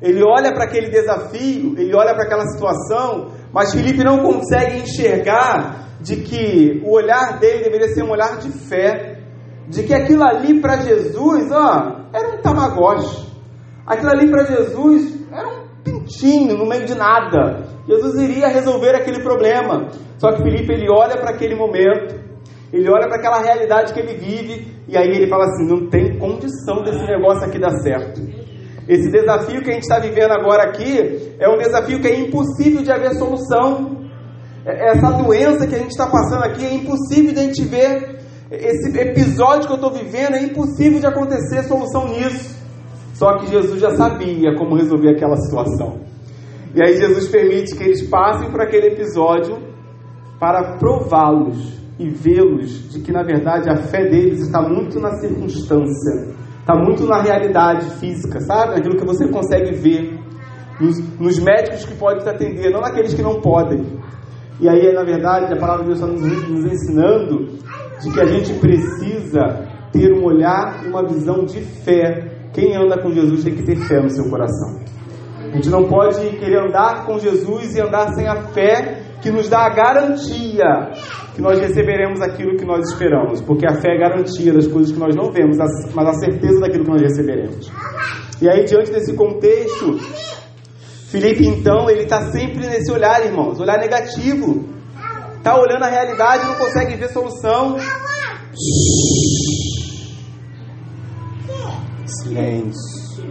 Ele 0.00 0.22
olha 0.22 0.52
para 0.52 0.64
aquele 0.64 0.90
desafio, 0.90 1.74
ele 1.78 1.94
olha 1.96 2.14
para 2.14 2.24
aquela 2.24 2.46
situação, 2.48 3.32
mas 3.52 3.72
Felipe 3.72 4.04
não 4.04 4.18
consegue 4.18 4.80
enxergar 4.80 5.86
de 6.00 6.16
que 6.16 6.82
o 6.84 6.92
olhar 6.92 7.38
dele 7.38 7.64
deveria 7.64 7.88
ser 7.88 8.02
um 8.02 8.10
olhar 8.10 8.38
de 8.38 8.50
fé, 8.50 9.20
de 9.68 9.82
que 9.82 9.94
aquilo 9.94 10.22
ali 10.22 10.60
para 10.60 10.76
Jesus, 10.76 11.50
ó, 11.50 12.06
era 12.12 12.28
um 12.28 12.42
tamagotchi. 12.42 13.26
Aquilo 13.86 14.10
ali 14.10 14.30
para 14.30 14.44
Jesus 14.44 15.14
era 15.32 15.48
um 15.48 15.66
pintinho 15.82 16.56
no 16.56 16.66
meio 16.66 16.84
de 16.84 16.94
nada. 16.94 17.64
Jesus 17.88 18.20
iria 18.20 18.48
resolver 18.48 18.94
aquele 18.94 19.22
problema. 19.22 19.88
Só 20.18 20.32
que 20.32 20.42
Felipe 20.42 20.72
ele 20.72 20.88
olha 20.90 21.16
para 21.16 21.30
aquele 21.30 21.54
momento, 21.54 22.14
ele 22.72 22.88
olha 22.90 23.08
para 23.08 23.16
aquela 23.16 23.40
realidade 23.40 23.92
que 23.92 24.00
ele 24.00 24.14
vive 24.14 24.76
e 24.88 24.96
aí 24.96 25.08
ele 25.08 25.28
fala 25.28 25.44
assim: 25.44 25.66
não 25.66 25.88
tem 25.88 26.18
condição 26.18 26.82
desse 26.82 27.04
negócio 27.06 27.46
aqui 27.46 27.58
dar 27.58 27.70
certo. 27.82 28.20
Esse 28.88 29.10
desafio 29.10 29.62
que 29.62 29.70
a 29.70 29.74
gente 29.74 29.82
está 29.82 29.98
vivendo 29.98 30.32
agora 30.32 30.64
aqui 30.64 31.34
é 31.38 31.48
um 31.48 31.58
desafio 31.58 32.00
que 32.00 32.06
é 32.06 32.20
impossível 32.20 32.82
de 32.82 32.92
haver 32.92 33.14
solução. 33.14 34.06
É, 34.64 34.92
essa 34.92 35.10
doença 35.10 35.66
que 35.66 35.74
a 35.74 35.78
gente 35.78 35.90
está 35.90 36.06
passando 36.06 36.44
aqui 36.44 36.64
é 36.64 36.74
impossível 36.74 37.32
de 37.32 37.40
a 37.40 37.42
gente 37.42 37.64
ver. 37.64 38.16
Esse 38.50 38.96
episódio 38.96 39.66
que 39.66 39.72
eu 39.72 39.76
estou 39.76 39.92
vivendo 39.92 40.34
é 40.34 40.42
impossível 40.42 41.00
de 41.00 41.06
acontecer 41.06 41.64
solução 41.64 42.06
nisso. 42.08 42.56
Só 43.14 43.38
que 43.38 43.46
Jesus 43.46 43.80
já 43.80 43.96
sabia 43.96 44.54
como 44.56 44.76
resolver 44.76 45.10
aquela 45.10 45.36
situação. 45.36 46.00
E 46.74 46.82
aí 46.82 46.96
Jesus 46.96 47.28
permite 47.28 47.74
que 47.74 47.82
eles 47.82 48.06
passem 48.08 48.50
por 48.50 48.60
aquele 48.60 48.88
episódio 48.88 49.56
para 50.38 50.76
prová-los 50.76 51.76
e 51.98 52.08
vê-los 52.10 52.92
de 52.92 53.00
que 53.00 53.10
na 53.10 53.22
verdade 53.22 53.70
a 53.70 53.76
fé 53.76 54.04
deles 54.04 54.42
está 54.42 54.60
muito 54.60 55.00
na 55.00 55.12
circunstância, 55.18 56.34
está 56.66 56.74
muito 56.74 57.06
na 57.06 57.22
realidade 57.22 57.88
física, 58.00 58.40
sabe? 58.40 58.80
Aquilo 58.80 58.96
que 58.96 59.06
você 59.06 59.28
consegue 59.28 59.76
ver 59.76 60.18
nos, 60.80 60.98
nos 61.16 61.38
médicos 61.38 61.84
que 61.84 61.94
podem 61.94 62.24
te 62.24 62.28
atender, 62.28 62.72
não 62.72 62.80
naqueles 62.80 63.14
que 63.14 63.22
não 63.22 63.40
podem. 63.40 63.86
E 64.58 64.68
aí, 64.68 64.92
na 64.92 65.04
verdade, 65.04 65.52
a 65.52 65.56
palavra 65.56 65.84
de 65.84 65.90
Deus 65.90 66.00
está 66.00 66.12
nos, 66.12 66.48
nos 66.48 66.64
ensinando 66.64 67.56
de 68.02 68.10
que 68.12 68.20
a 68.20 68.26
gente 68.26 68.52
precisa 68.54 69.64
ter 69.92 70.12
um 70.12 70.24
olhar 70.24 70.84
e 70.84 70.88
uma 70.88 71.06
visão 71.06 71.44
de 71.44 71.60
fé. 71.60 72.48
Quem 72.52 72.76
anda 72.76 73.00
com 73.00 73.12
Jesus 73.12 73.44
tem 73.44 73.54
que 73.54 73.62
ter 73.62 73.76
fé 73.76 74.00
no 74.00 74.10
seu 74.10 74.28
coração. 74.28 74.80
A 75.52 75.56
gente 75.56 75.68
não 75.68 75.84
pode 75.84 76.20
querer 76.36 76.66
andar 76.66 77.06
com 77.06 77.18
Jesus 77.18 77.74
e 77.74 77.80
andar 77.80 78.12
sem 78.14 78.26
a 78.26 78.42
fé 78.48 79.02
que 79.22 79.30
nos 79.30 79.48
dá 79.48 79.66
a 79.66 79.70
garantia 79.70 80.90
que 81.34 81.42
nós 81.42 81.58
receberemos 81.58 82.20
aquilo 82.20 82.56
que 82.56 82.64
nós 82.64 82.88
esperamos, 82.90 83.40
porque 83.42 83.66
a 83.66 83.74
fé 83.74 83.94
é 83.94 83.98
garantia 83.98 84.52
das 84.52 84.66
coisas 84.66 84.92
que 84.92 84.98
nós 84.98 85.14
não 85.14 85.30
vemos, 85.30 85.56
mas 85.94 86.08
a 86.08 86.12
certeza 86.14 86.60
daquilo 86.60 86.84
que 86.84 86.90
nós 86.90 87.02
receberemos. 87.02 87.70
E 88.40 88.48
aí, 88.48 88.64
diante 88.64 88.90
desse 88.90 89.14
contexto, 89.14 89.98
Felipe, 91.08 91.46
então, 91.46 91.88
ele 91.88 92.02
está 92.02 92.30
sempre 92.30 92.66
nesse 92.66 92.90
olhar, 92.92 93.24
irmãos, 93.24 93.58
olhar 93.60 93.78
negativo. 93.78 94.64
Está 95.38 95.58
olhando 95.58 95.84
a 95.84 95.88
realidade 95.88 96.44
e 96.44 96.46
não 96.46 96.54
consegue 96.56 96.96
ver 96.96 97.08
solução. 97.08 97.76
Silêncio. 102.06 103.24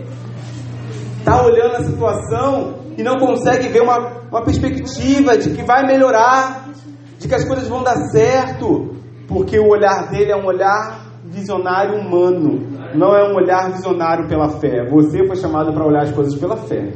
Está 1.20 1.44
olhando 1.44 1.76
a 1.76 1.84
situação 1.84 2.76
e 2.98 3.04
não 3.04 3.18
consegue 3.18 3.70
ver 3.70 3.82
uma, 3.82 4.24
uma 4.30 4.44
perspectiva 4.44 5.38
de 5.38 5.52
que 5.52 5.64
vai 5.64 5.86
melhorar, 5.86 6.70
de 7.18 7.28
que 7.28 7.36
as 7.36 7.44
coisas 7.46 7.68
vão 7.68 7.84
dar 7.84 7.98
certo, 8.12 8.96
porque 9.28 9.58
o 9.60 9.68
olhar 9.68 10.10
dele 10.10 10.32
é 10.32 10.36
um 10.36 10.46
olhar 10.46 11.06
visionário 11.26 12.00
humano, 12.00 12.76
não 12.94 13.16
é 13.16 13.28
um 13.30 13.36
olhar 13.36 13.72
visionário 13.72 14.28
pela 14.28 14.50
fé. 14.60 14.88
Você 14.90 15.26
foi 15.26 15.36
chamado 15.36 15.74
para 15.74 15.86
olhar 15.86 16.04
as 16.04 16.12
coisas 16.12 16.36
pela 16.40 16.56
fé. 16.56 16.94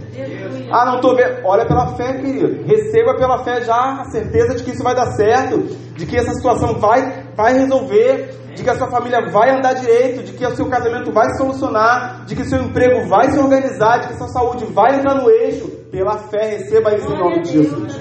Ah, 0.71 0.85
não 0.85 0.95
estou 0.95 1.15
vendo. 1.15 1.43
Olha 1.43 1.65
pela 1.65 1.95
fé, 1.95 2.13
querido. 2.13 2.63
Receba 2.63 3.15
pela 3.17 3.43
fé 3.43 3.61
já 3.61 4.01
a 4.01 4.05
certeza 4.11 4.55
de 4.55 4.63
que 4.63 4.71
isso 4.71 4.83
vai 4.83 4.95
dar 4.95 5.07
certo, 5.13 5.57
de 5.95 6.05
que 6.05 6.15
essa 6.15 6.31
situação 6.33 6.75
vai, 6.75 7.25
vai 7.35 7.53
resolver, 7.53 8.35
de 8.59 8.63
que 8.65 8.69
a 8.69 8.75
sua 8.75 8.91
família 8.91 9.21
vai 9.31 9.55
andar 9.55 9.73
direito, 9.73 10.21
de 10.21 10.33
que 10.33 10.45
o 10.45 10.53
seu 10.53 10.67
casamento 10.67 11.13
vai 11.13 11.25
se 11.29 11.37
solucionar, 11.37 12.25
de 12.25 12.35
que 12.35 12.43
seu 12.43 12.61
emprego 12.61 13.07
vai 13.07 13.31
se 13.31 13.39
organizar, 13.39 13.99
de 13.99 14.09
que 14.09 14.17
sua 14.17 14.27
saúde 14.27 14.65
vai 14.65 14.99
entrar 14.99 15.15
no 15.15 15.29
eixo. 15.29 15.69
Pela 15.89 16.17
fé, 16.17 16.57
receba 16.57 16.93
isso 16.93 17.09
em 17.09 17.17
nome 17.17 17.41
de 17.41 17.51
Jesus. 17.53 17.97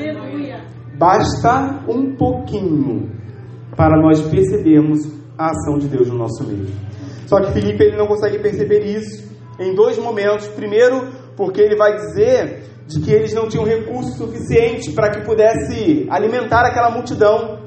Basta 0.99 1.85
um 1.89 2.17
pouquinho 2.17 3.09
para 3.77 3.97
nós 4.03 4.21
percebermos 4.21 4.99
a 5.39 5.51
ação 5.51 5.79
de 5.79 5.87
Deus 5.87 6.09
no 6.09 6.19
nosso 6.19 6.45
meio. 6.45 6.67
Só 7.27 7.41
que 7.41 7.53
Felipe 7.53 7.85
ele 7.85 7.97
não 7.97 8.09
consegue 8.09 8.41
perceber 8.41 8.81
isso 8.81 9.33
em 9.61 9.77
dois 9.77 9.97
momentos. 9.97 10.49
Primeiro, 10.49 11.07
porque 11.37 11.61
ele 11.61 11.77
vai 11.77 11.95
dizer 11.95 12.65
de 12.89 13.01
que 13.01 13.13
eles 13.13 13.33
não 13.33 13.49
tinham 13.49 13.65
recurso 13.65 14.19
suficiente 14.19 14.91
para 14.91 15.09
que 15.11 15.25
pudesse 15.25 16.09
alimentar 16.11 16.67
aquela 16.67 16.91
multidão. 16.91 17.61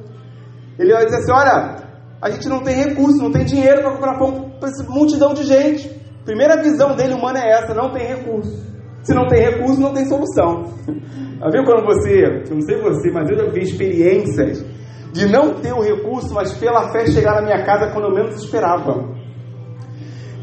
Ele 0.78 0.92
vai 0.92 1.06
dizer 1.06 1.20
assim: 1.20 1.32
olha, 1.32 1.81
a 2.22 2.30
gente 2.30 2.48
não 2.48 2.62
tem 2.62 2.76
recurso, 2.76 3.18
não 3.18 3.32
tem 3.32 3.44
dinheiro 3.44 3.82
para 3.82 3.94
comprar 3.94 4.20
pão 4.20 4.52
para 4.60 4.70
essa 4.70 4.84
multidão 4.84 5.34
de 5.34 5.44
gente. 5.44 5.90
Primeira 6.24 6.62
visão 6.62 6.96
dele 6.96 7.16
humana 7.16 7.40
é 7.40 7.50
essa: 7.52 7.74
não 7.74 7.92
tem 7.92 8.06
recurso. 8.06 8.72
Se 9.02 9.14
não 9.16 9.28
tem 9.28 9.42
recurso, 9.42 9.82
não 9.82 9.94
tem 9.94 10.06
solução. 10.06 10.66
Já 10.86 11.50
viu 11.50 11.64
quando 11.64 11.84
você, 11.84 12.44
eu 12.48 12.56
não 12.56 12.62
sei 12.62 12.80
você, 12.80 13.12
mas 13.12 13.28
eu 13.30 13.38
já 13.38 13.52
vi 13.52 13.62
experiências 13.62 14.64
de 15.12 15.26
não 15.26 15.56
ter 15.56 15.74
o 15.74 15.82
recurso, 15.82 16.34
mas 16.34 16.54
pela 16.54 16.92
fé 16.92 17.08
chegar 17.08 17.34
na 17.36 17.42
minha 17.42 17.66
casa 17.66 17.92
quando 17.92 18.06
eu 18.06 18.14
menos 18.14 18.36
esperava. 18.36 19.10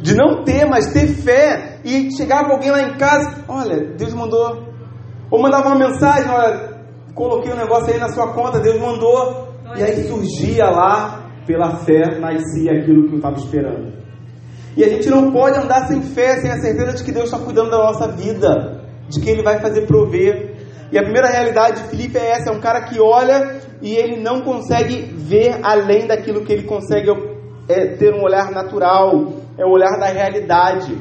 De 0.02 0.14
não 0.14 0.42
ter, 0.42 0.66
mas 0.66 0.92
ter 0.92 1.06
fé 1.06 1.78
e 1.84 2.10
chegava 2.16 2.52
alguém 2.52 2.70
lá 2.70 2.82
em 2.82 2.96
casa, 2.96 3.44
olha, 3.48 3.94
Deus 3.96 4.12
mandou. 4.12 4.66
Ou 5.30 5.40
mandava 5.40 5.68
uma 5.68 5.78
mensagem, 5.78 6.28
olha, 6.28 6.82
coloquei 7.14 7.52
um 7.52 7.56
negócio 7.56 7.92
aí 7.92 8.00
na 8.00 8.08
sua 8.08 8.32
conta, 8.32 8.58
Deus 8.58 8.80
mandou. 8.80 9.48
E 9.76 9.82
aí 9.82 10.08
surgia 10.08 10.70
lá, 10.70 11.27
pela 11.48 11.78
fé, 11.78 12.18
nascia 12.20 12.72
aquilo 12.72 13.08
que 13.08 13.14
eu 13.14 13.16
estava 13.16 13.36
esperando. 13.36 13.90
E 14.76 14.84
a 14.84 14.88
gente 14.88 15.08
não 15.08 15.32
pode 15.32 15.58
andar 15.58 15.88
sem 15.88 16.02
fé, 16.02 16.36
sem 16.40 16.50
a 16.50 16.60
certeza 16.60 16.98
de 16.98 17.02
que 17.02 17.10
Deus 17.10 17.24
está 17.24 17.38
cuidando 17.38 17.70
da 17.70 17.78
nossa 17.78 18.06
vida, 18.12 18.84
de 19.08 19.18
que 19.18 19.30
Ele 19.30 19.42
vai 19.42 19.58
fazer 19.60 19.86
prover. 19.86 20.56
E 20.92 20.98
a 20.98 21.02
primeira 21.02 21.28
realidade 21.28 21.82
de 21.82 21.88
Filipe 21.88 22.18
é 22.18 22.32
essa: 22.32 22.50
é 22.50 22.52
um 22.52 22.60
cara 22.60 22.82
que 22.82 23.00
olha 23.00 23.60
e 23.80 23.94
ele 23.94 24.22
não 24.22 24.42
consegue 24.42 25.02
ver 25.14 25.58
além 25.62 26.06
daquilo 26.06 26.44
que 26.44 26.52
ele 26.52 26.64
consegue 26.64 27.10
é, 27.68 27.96
ter 27.96 28.12
um 28.14 28.22
olhar 28.22 28.50
natural, 28.50 29.32
é 29.56 29.64
o 29.64 29.70
olhar 29.70 29.98
da 29.98 30.06
realidade. 30.06 30.96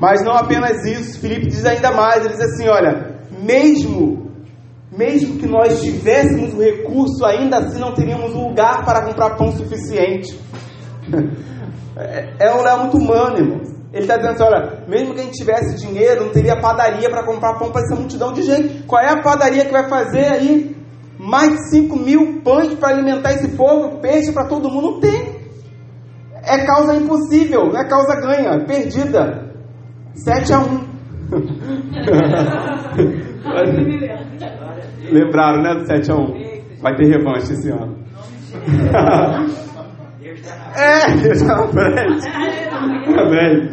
Mas 0.00 0.24
não 0.24 0.32
apenas 0.32 0.84
isso, 0.84 1.20
Felipe 1.20 1.46
diz 1.46 1.64
ainda 1.64 1.92
mais, 1.92 2.24
ele 2.24 2.34
diz 2.34 2.40
assim, 2.40 2.68
olha, 2.68 3.20
mesmo, 3.30 4.23
mesmo 4.96 5.38
que 5.38 5.46
nós 5.46 5.82
tivéssemos 5.82 6.54
o 6.54 6.60
recurso, 6.60 7.24
ainda 7.24 7.58
assim 7.58 7.80
não 7.80 7.94
teríamos 7.94 8.32
lugar 8.32 8.84
para 8.84 9.04
comprar 9.04 9.36
pão 9.36 9.50
suficiente. 9.52 10.38
É, 11.96 12.48
é 12.48 12.52
um 12.52 12.58
olhar 12.58 12.76
muito 12.78 12.96
humano, 12.96 13.38
irmão. 13.38 13.60
Ele 13.92 14.02
está 14.02 14.16
dizendo 14.16 14.32
assim, 14.32 14.42
olha, 14.42 14.84
mesmo 14.88 15.14
que 15.14 15.20
a 15.20 15.22
gente 15.22 15.36
tivesse 15.36 15.76
dinheiro, 15.76 16.24
não 16.24 16.32
teria 16.32 16.60
padaria 16.60 17.08
para 17.08 17.24
comprar 17.24 17.56
pão 17.56 17.70
para 17.70 17.82
essa 17.82 17.94
multidão 17.94 18.32
de 18.32 18.42
gente. 18.42 18.82
Qual 18.82 19.00
é 19.00 19.10
a 19.10 19.22
padaria 19.22 19.64
que 19.64 19.70
vai 19.70 19.88
fazer 19.88 20.24
aí 20.24 20.76
mais 21.16 21.52
de 21.52 21.70
5 21.70 21.96
mil 21.96 22.42
pães 22.42 22.74
para 22.74 22.88
alimentar 22.88 23.34
esse 23.34 23.46
povo, 23.50 24.00
peixe 24.00 24.32
para 24.32 24.48
todo 24.48 24.68
mundo? 24.68 24.94
Não 24.94 25.00
tem. 25.00 25.36
É 26.42 26.66
causa 26.66 26.96
impossível, 26.96 27.66
não 27.66 27.80
é 27.80 27.88
causa 27.88 28.16
ganha, 28.16 28.50
é 28.50 28.64
perdida. 28.64 29.54
7 30.16 30.52
a 30.52 30.58
1. 30.66 30.80
Lembraram, 35.10 35.62
né, 35.62 35.74
do 35.74 35.86
7 35.86 36.10
a 36.10 36.14
1? 36.14 36.54
Vai 36.80 36.94
ter 36.96 37.06
revanche 37.06 37.52
esse 37.52 37.70
ano. 37.70 37.96
é, 40.76 41.16
Deus 41.16 41.40
está 41.40 41.56
na 41.56 41.68
frente. 41.68 42.28
Amém. 43.18 43.70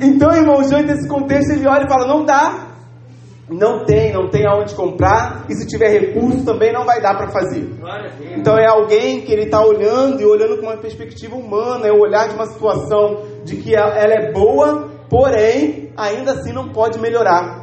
Então, 0.00 0.34
irmãos, 0.34 0.68
diante 0.68 0.86
desse 0.86 1.08
contexto, 1.08 1.52
ele 1.52 1.66
olha 1.66 1.84
e 1.84 1.88
fala: 1.88 2.06
não 2.06 2.24
dá. 2.24 2.68
Não 3.50 3.84
tem, 3.84 4.12
não 4.12 4.30
tem 4.30 4.46
aonde 4.46 4.74
comprar, 4.74 5.44
e 5.48 5.54
se 5.54 5.66
tiver 5.66 5.88
recurso 5.88 6.42
também 6.44 6.72
não 6.72 6.86
vai 6.86 7.02
dar 7.02 7.16
para 7.16 7.28
fazer. 7.28 7.68
Então 8.34 8.56
é 8.56 8.66
alguém 8.66 9.20
que 9.20 9.32
ele 9.32 9.42
está 9.42 9.62
olhando 9.62 10.22
e 10.22 10.24
olhando 10.24 10.56
com 10.58 10.66
uma 10.66 10.78
perspectiva 10.78 11.36
humana, 11.36 11.86
é 11.86 11.92
o 11.92 12.00
olhar 12.00 12.28
de 12.28 12.34
uma 12.34 12.46
situação 12.46 13.20
de 13.44 13.56
que 13.56 13.74
ela 13.74 13.94
é 13.94 14.32
boa, 14.32 14.88
porém 15.10 15.90
ainda 15.96 16.32
assim 16.32 16.52
não 16.52 16.70
pode 16.70 16.98
melhorar. 16.98 17.61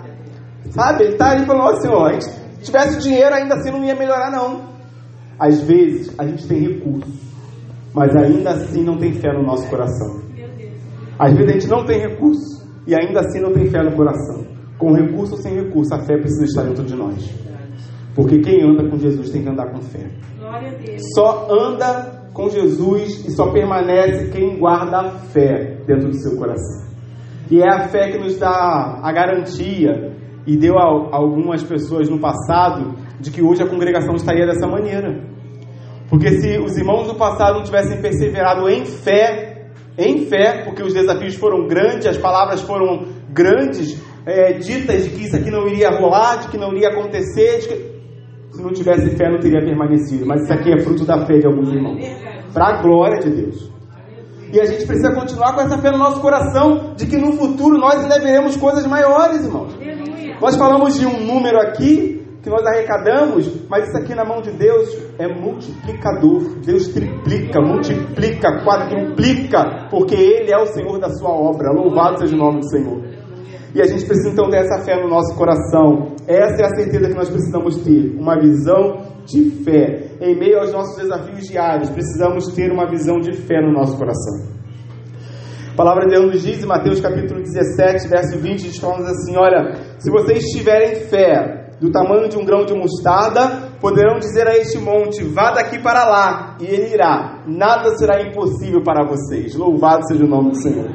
Sabe? 0.72 1.04
Ele 1.04 1.14
está 1.14 1.32
ali 1.32 1.46
falando 1.46 1.78
assim: 1.78 1.88
ó, 1.88 2.06
a 2.06 2.14
gente 2.14 2.28
tivesse 2.62 3.00
dinheiro 3.00 3.34
ainda 3.34 3.56
assim 3.56 3.72
não 3.72 3.84
ia 3.84 3.96
melhorar, 3.96 4.32
não. 4.32 4.70
Às 5.40 5.62
vezes 5.62 6.14
a 6.18 6.26
gente 6.26 6.48
tem 6.48 6.60
recurso, 6.60 7.12
mas 7.94 8.16
ainda 8.16 8.52
assim 8.52 8.84
não 8.84 8.98
tem 8.98 9.14
fé 9.14 9.32
no 9.34 9.44
nosso 9.44 9.68
coração. 9.70 10.22
Às 11.18 11.34
vezes 11.34 11.50
a 11.50 11.54
gente 11.54 11.68
não 11.68 11.86
tem 11.86 12.00
recurso 12.00 12.68
e 12.86 12.96
ainda 12.96 13.22
assim 13.22 13.40
não 13.40 13.54
tem 13.54 13.70
fé 13.70 13.82
no 13.84 13.96
coração. 13.96 14.46
Com 14.78 14.94
recurso 14.94 15.36
ou 15.36 15.42
sem 15.42 15.54
recurso, 15.56 15.94
a 15.94 16.00
fé 16.06 16.18
precisa 16.18 16.46
estar 16.46 16.64
dentro 16.64 16.86
de 16.86 16.96
nós. 16.96 17.30
Porque 18.16 18.40
quem 18.40 18.64
anda 18.64 18.90
com 18.90 18.98
Jesus 18.98 19.30
tem 19.30 19.44
que 19.44 19.50
andar 19.50 19.72
com 19.72 19.82
fé. 19.82 20.10
Só 21.16 21.48
anda 21.52 22.30
com 22.34 22.50
Jesus 22.50 23.26
e 23.26 23.32
só 23.32 23.52
permanece 23.52 24.30
quem 24.30 24.58
guarda 24.58 25.00
a 25.00 25.10
fé 25.10 25.82
dentro 25.86 26.10
do 26.10 26.22
seu 26.22 26.38
coração. 26.38 26.88
E 27.52 27.62
é 27.62 27.68
a 27.68 27.88
fé 27.88 28.12
que 28.12 28.18
nos 28.18 28.38
dá 28.38 29.00
a 29.02 29.12
garantia 29.12 30.16
e 30.50 30.58
deu 30.58 30.80
a 30.80 31.16
algumas 31.16 31.62
pessoas 31.62 32.10
no 32.10 32.20
passado 32.20 32.96
de 33.20 33.30
que 33.30 33.40
hoje 33.40 33.62
a 33.62 33.68
congregação 33.68 34.16
estaria 34.16 34.48
dessa 34.48 34.68
maneira. 34.68 35.24
Porque 36.10 36.42
se 36.42 36.58
os 36.58 36.76
irmãos 36.76 37.08
do 37.08 37.14
passado 37.14 37.58
não 37.58 37.64
tivessem 37.64 38.02
perseverado 38.02 38.68
em 38.68 38.84
fé, 38.84 39.68
em 39.96 40.26
fé, 40.26 40.64
porque 40.66 40.82
os 40.82 40.92
desafios 40.92 41.36
foram 41.36 41.68
grandes, 41.68 42.08
as 42.08 42.18
palavras 42.18 42.62
foram 42.62 43.06
grandes, 43.32 44.02
é, 44.26 44.54
ditas 44.54 45.04
de 45.04 45.12
que 45.12 45.26
isso 45.26 45.36
aqui 45.36 45.52
não 45.52 45.68
iria 45.68 45.92
rolar, 45.92 46.38
de 46.38 46.48
que 46.48 46.58
não 46.58 46.74
iria 46.74 46.90
acontecer, 46.90 47.60
que 47.68 48.56
se 48.58 48.64
não 48.64 48.72
tivesse 48.72 49.16
fé 49.16 49.30
não 49.30 49.40
teria 49.40 49.64
permanecido. 49.64 50.26
Mas 50.26 50.42
isso 50.42 50.54
aqui 50.54 50.74
é 50.74 50.80
fruto 50.80 51.06
da 51.06 51.28
fé 51.28 51.38
de 51.38 51.46
alguns 51.46 51.70
irmãos. 51.70 52.04
Para 52.52 52.70
a 52.70 52.82
glória 52.82 53.20
de 53.20 53.30
Deus. 53.30 53.70
E 54.52 54.60
a 54.60 54.66
gente 54.66 54.84
precisa 54.88 55.14
continuar 55.14 55.54
com 55.54 55.62
essa 55.62 55.78
fé 55.78 55.92
no 55.92 56.00
nosso 56.00 56.20
coração 56.22 56.96
de 56.96 57.06
que 57.06 57.18
no 57.18 57.34
futuro 57.34 57.78
nós 57.78 58.00
ainda 58.00 58.20
veremos 58.20 58.58
coisas 58.58 58.84
maiores, 58.88 59.46
irmãos. 59.46 59.78
Nós 60.42 60.56
falamos 60.56 60.98
de 60.98 61.06
um 61.06 61.26
número 61.26 61.60
aqui 61.60 62.26
que 62.42 62.50
nós 62.50 62.66
arrecadamos, 62.66 63.68
mas 63.70 63.90
isso 63.90 63.98
aqui 63.98 64.16
na 64.16 64.24
mão 64.24 64.42
de 64.42 64.52
Deus 64.52 64.98
é 65.18 65.28
multiplicador. 65.28 66.60
Deus 66.66 66.88
triplica, 66.88 67.60
multiplica, 67.60 68.64
quadruplica, 68.64 69.88
porque 69.90 70.16
Ele 70.16 70.52
é 70.52 70.58
o 70.58 70.66
Senhor 70.68 70.98
da 70.98 71.10
sua 71.10 71.32
obra. 71.32 71.72
Louvado 71.74 72.20
seja 72.20 72.36
o 72.36 72.38
nome 72.38 72.60
do 72.60 72.70
Senhor. 72.70 73.04
E 73.76 73.82
a 73.82 73.86
gente 73.86 74.06
precisa 74.06 74.30
então 74.30 74.50
ter 74.50 74.58
essa 74.58 74.82
fé 74.84 74.96
no 75.02 75.10
nosso 75.10 75.36
coração. 75.36 76.16
Essa 76.26 76.64
é 76.64 76.66
a 76.66 76.76
certeza 76.76 77.10
que 77.10 77.16
nós 77.16 77.30
precisamos 77.30 77.84
ter. 77.84 78.16
Uma 78.18 78.40
visão 78.40 78.98
de 79.26 79.52
fé. 79.64 80.16
Em 80.22 80.40
meio 80.40 80.60
aos 80.60 80.72
nossos 80.72 80.96
desafios 80.96 81.46
diários, 81.48 81.90
precisamos 81.90 82.48
ter 82.56 82.72
uma 82.72 82.90
visão 82.90 83.20
de 83.20 83.34
fé 83.34 83.62
no 83.62 83.74
nosso 83.74 83.98
coração. 83.98 84.59
A 85.80 85.82
palavra 85.82 86.08
de 86.08 86.12
Deus 86.12 86.34
nos 86.34 86.42
diz 86.44 86.62
em 86.62 86.68
Mateus 86.68 87.00
capítulo 87.00 87.42
17, 87.42 88.10
verso 88.10 88.38
20, 88.38 88.64
diz 88.64 88.84
assim: 88.84 89.38
Olha, 89.38 89.76
se 89.98 90.12
vocês 90.12 90.44
tiverem 90.48 91.08
fé 91.08 91.70
do 91.80 91.90
tamanho 91.90 92.28
de 92.28 92.38
um 92.38 92.44
grão 92.44 92.66
de 92.66 92.74
mostarda, 92.74 93.70
poderão 93.80 94.20
dizer 94.20 94.46
a 94.46 94.58
este 94.58 94.78
monte: 94.78 95.24
vá 95.24 95.52
daqui 95.52 95.80
para 95.80 96.04
lá, 96.04 96.58
e 96.60 96.66
ele 96.66 96.94
irá. 96.94 97.46
Nada 97.48 97.96
será 97.96 98.22
impossível 98.22 98.84
para 98.84 99.08
vocês. 99.08 99.56
Louvado 99.56 100.06
seja 100.06 100.26
o 100.26 100.28
nome 100.28 100.50
do 100.50 100.58
Senhor. 100.58 100.90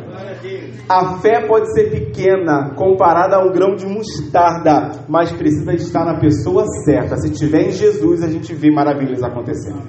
A 0.87 1.17
fé 1.17 1.47
pode 1.49 1.73
ser 1.73 1.91
pequena 1.91 2.75
comparada 2.77 3.37
a 3.37 3.43
um 3.43 3.53
grão 3.53 3.75
de 3.75 3.87
mostarda, 3.87 5.03
mas 5.09 5.33
precisa 5.33 5.73
estar 5.73 6.05
na 6.05 6.21
pessoa 6.21 6.63
certa. 6.85 7.17
Se 7.17 7.31
tiver 7.31 7.69
em 7.69 7.73
Jesus, 7.73 8.23
a 8.23 8.29
gente 8.29 8.53
vê 8.53 8.71
maravilhas 8.71 9.23
acontecendo. 9.23 9.81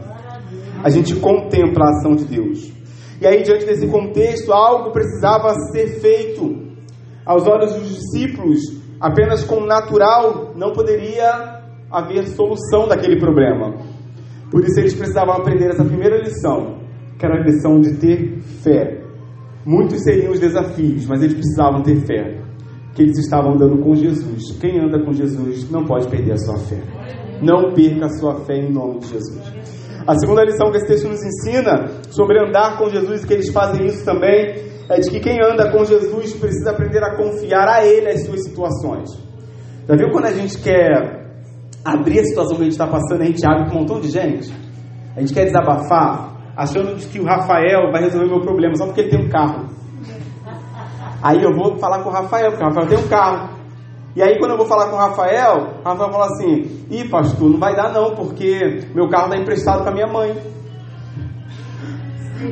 A 0.81 0.89
gente 0.89 1.17
contempla 1.17 1.83
a 1.85 1.89
ação 1.89 2.15
de 2.15 2.23
Deus. 2.23 2.74
E 3.21 3.25
aí, 3.25 3.43
diante 3.43 3.65
desse 3.65 3.87
contexto, 3.87 4.51
algo 4.51 4.91
precisava 4.91 5.53
ser 5.71 5.99
feito. 5.99 6.65
Aos 7.25 7.47
olhos 7.47 7.73
dos 7.73 7.89
discípulos, 7.89 8.59
apenas 8.99 9.43
com 9.43 9.57
o 9.57 9.65
natural 9.65 10.53
não 10.55 10.73
poderia 10.73 11.63
haver 11.91 12.27
solução 12.27 12.87
daquele 12.87 13.19
problema. 13.19 13.73
Por 14.51 14.63
isso 14.63 14.79
eles 14.79 14.93
precisavam 14.93 15.35
aprender 15.35 15.69
essa 15.69 15.83
primeira 15.83 16.17
lição, 16.17 16.77
que 17.17 17.25
era 17.25 17.35
a 17.35 17.43
lição 17.43 17.79
de 17.79 17.95
ter 17.95 18.39
fé. 18.63 19.01
Muitos 19.65 20.03
seriam 20.03 20.31
os 20.31 20.39
desafios, 20.39 21.07
mas 21.07 21.21
eles 21.21 21.33
precisavam 21.33 21.81
ter 21.81 21.95
fé, 22.05 22.39
que 22.93 23.01
eles 23.01 23.17
estavam 23.17 23.53
andando 23.53 23.81
com 23.81 23.95
Jesus. 23.95 24.57
Quem 24.59 24.79
anda 24.79 25.03
com 25.03 25.11
Jesus 25.11 25.69
não 25.71 25.83
pode 25.85 26.07
perder 26.07 26.33
a 26.33 26.37
sua 26.37 26.57
fé. 26.57 26.81
Não 27.41 27.73
perca 27.73 28.05
a 28.05 28.19
sua 28.19 28.35
fé 28.45 28.57
em 28.57 28.71
nome 28.71 28.99
de 28.99 29.07
Jesus. 29.07 29.84
A 30.07 30.15
segunda 30.19 30.43
lição 30.43 30.71
que 30.71 30.77
esse 30.77 30.87
texto 30.87 31.07
nos 31.07 31.21
ensina 31.23 31.87
sobre 32.11 32.39
andar 32.39 32.77
com 32.77 32.89
Jesus 32.89 33.25
que 33.25 33.33
eles 33.33 33.49
fazem 33.49 33.85
isso 33.85 34.05
também 34.05 34.63
é 34.89 34.99
de 34.99 35.09
que 35.09 35.19
quem 35.19 35.37
anda 35.43 35.71
com 35.71 35.83
Jesus 35.83 36.33
precisa 36.33 36.71
aprender 36.71 37.03
a 37.03 37.15
confiar 37.15 37.67
a 37.67 37.85
Ele 37.85 38.09
as 38.09 38.25
suas 38.25 38.43
situações. 38.43 39.09
Já 39.87 39.95
viu 39.95 40.11
quando 40.11 40.25
a 40.25 40.31
gente 40.31 40.57
quer 40.59 41.25
abrir 41.83 42.19
a 42.19 42.23
situação 42.25 42.55
que 42.55 42.61
a 42.61 42.65
gente 42.65 42.73
está 42.73 42.87
passando, 42.87 43.21
a 43.21 43.25
gente 43.25 43.45
abre 43.45 43.69
com 43.69 43.77
um 43.77 43.79
montão 43.81 43.99
de 43.99 44.09
gente? 44.09 44.51
A 45.15 45.19
gente 45.19 45.33
quer 45.33 45.45
desabafar, 45.45 46.53
achando 46.55 46.95
que 46.95 47.19
o 47.19 47.25
Rafael 47.25 47.91
vai 47.91 48.03
resolver 48.03 48.27
meu 48.27 48.41
problema 48.41 48.75
só 48.75 48.85
porque 48.85 49.01
ele 49.01 49.09
tem 49.09 49.25
um 49.25 49.29
carro. 49.29 49.69
Aí 51.21 51.41
eu 51.41 51.55
vou 51.55 51.77
falar 51.79 52.03
com 52.03 52.09
o 52.09 52.11
Rafael, 52.11 52.51
porque 52.51 52.63
o 52.63 52.67
Rafael 52.67 52.87
tem 52.87 52.97
um 52.97 53.07
carro. 53.07 53.54
E 54.15 54.23
aí 54.23 54.39
quando 54.39 54.51
eu 54.51 54.57
vou 54.57 54.65
falar 54.65 54.89
com 54.89 54.95
o 54.95 54.99
Rafael, 54.99 55.81
o 55.83 55.87
Rafael 55.87 56.11
fala 56.11 56.25
assim, 56.27 56.85
ih 56.89 57.09
pastor, 57.09 57.49
não 57.49 57.59
vai 57.59 57.75
dar 57.75 57.91
não, 57.91 58.15
porque 58.15 58.87
meu 58.93 59.09
carro 59.09 59.25
está 59.25 59.37
emprestado 59.37 59.83
com 59.83 59.89
a 59.89 59.93
minha 59.93 60.07
mãe. 60.07 60.33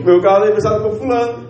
Meu 0.03 0.21
carro 0.21 0.39
está 0.39 0.49
emprestado 0.49 0.83
com 0.83 0.89
o 0.89 0.95
fulano. 0.95 1.47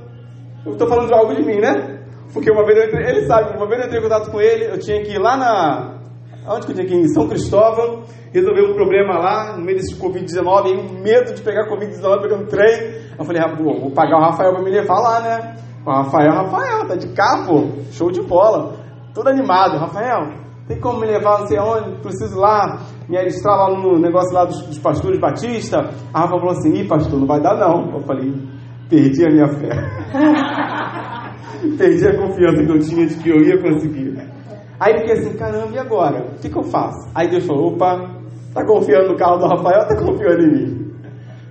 Eu 0.66 0.74
estou 0.74 0.88
falando 0.88 1.08
de 1.08 1.14
algo 1.14 1.34
de 1.34 1.44
mim, 1.44 1.60
né? 1.60 2.00
Porque 2.32 2.52
uma 2.52 2.66
vez 2.66 2.78
eu 2.78 2.86
entrei, 2.86 3.10
ele 3.10 3.26
sabe, 3.26 3.58
uma 3.58 3.68
vez 3.68 3.82
eu 3.82 3.86
entrei 3.88 4.00
em 4.00 4.04
contato 4.04 4.32
com 4.32 4.40
ele, 4.40 4.66
eu 4.66 4.80
tinha 4.80 5.04
que 5.04 5.12
ir 5.12 5.20
lá 5.20 5.36
na. 5.36 6.00
Onde 6.48 6.66
que 6.66 6.72
eu 6.72 6.76
tinha 6.76 6.88
que 6.88 6.94
ir? 6.94 7.02
Em 7.02 7.14
São 7.14 7.28
Cristóvão, 7.28 8.04
resolver 8.34 8.62
um 8.70 8.74
problema 8.74 9.18
lá, 9.18 9.58
no 9.58 9.64
meio 9.64 9.78
desse 9.78 9.96
Covid-19, 9.96 10.66
aí 10.66 11.02
medo 11.02 11.34
de 11.34 11.42
pegar 11.42 11.70
Covid-19 11.70 12.22
pegando 12.22 12.48
trem. 12.48 13.02
Eu 13.18 13.24
falei, 13.24 13.42
ah, 13.42 13.56
pô, 13.56 13.80
vou 13.80 13.92
pagar 13.92 14.18
o 14.18 14.22
Rafael 14.22 14.52
para 14.52 14.64
me 14.64 14.72
levar 14.72 15.00
lá, 15.00 15.20
né? 15.22 15.56
O 15.86 15.92
Rafael, 15.92 16.32
Rafael, 16.32 16.88
tá 16.88 16.96
de 16.96 17.08
cá, 17.10 17.46
pô, 17.48 17.68
show 17.92 18.12
de 18.12 18.22
bola. 18.22 18.83
Todo 19.14 19.30
animado, 19.30 19.78
Rafael, 19.78 20.32
tem 20.68 20.80
como 20.80 21.00
me 21.00 21.08
levar 21.08 21.40
não 21.40 21.48
sei 21.48 21.58
aonde? 21.58 22.02
Preciso 22.02 22.40
lá 22.40 22.80
me 23.08 23.18
alistrar 23.18 23.58
lá 23.58 23.78
no 23.78 24.00
negócio 24.00 24.34
lá 24.34 24.46
dos, 24.46 24.66
dos 24.66 24.80
pastores 24.80 25.20
Batista. 25.20 25.90
A 26.14 26.22
Rafa 26.22 26.40
falou 26.40 26.52
assim, 26.52 26.74
ih, 26.74 26.88
pastor, 26.88 27.20
não 27.20 27.28
vai 27.28 27.42
dar 27.42 27.58
não. 27.58 27.94
Eu 27.94 28.02
falei, 28.02 28.34
Perdi 28.94 29.26
a 29.26 29.30
minha 29.30 29.48
fé. 29.48 29.70
Perdi 31.78 32.08
a 32.08 32.16
confiança 32.16 32.64
que 32.64 32.72
eu 32.72 32.80
tinha 32.80 33.08
de 33.08 33.16
que 33.16 33.30
eu 33.30 33.42
ia 33.42 33.60
conseguir. 33.60 34.16
Aí 34.80 35.00
fiquei 35.00 35.14
assim, 35.14 35.38
caramba, 35.38 35.74
e 35.74 35.80
agora? 35.80 36.26
O 36.26 36.36
que, 36.40 36.50
que 36.50 36.58
eu 36.58 36.64
faço? 36.64 37.10
Aí 37.16 37.28
Deus 37.28 37.46
falou, 37.46 37.74
opa, 37.74 38.12
tá 38.54 38.64
confiando 38.66 39.12
no 39.12 39.18
carro 39.18 39.38
do 39.38 39.48
Rafael 39.48 39.88
tá 39.88 39.96
confiando 39.96 40.44
em 40.44 40.52
mim? 40.52 40.94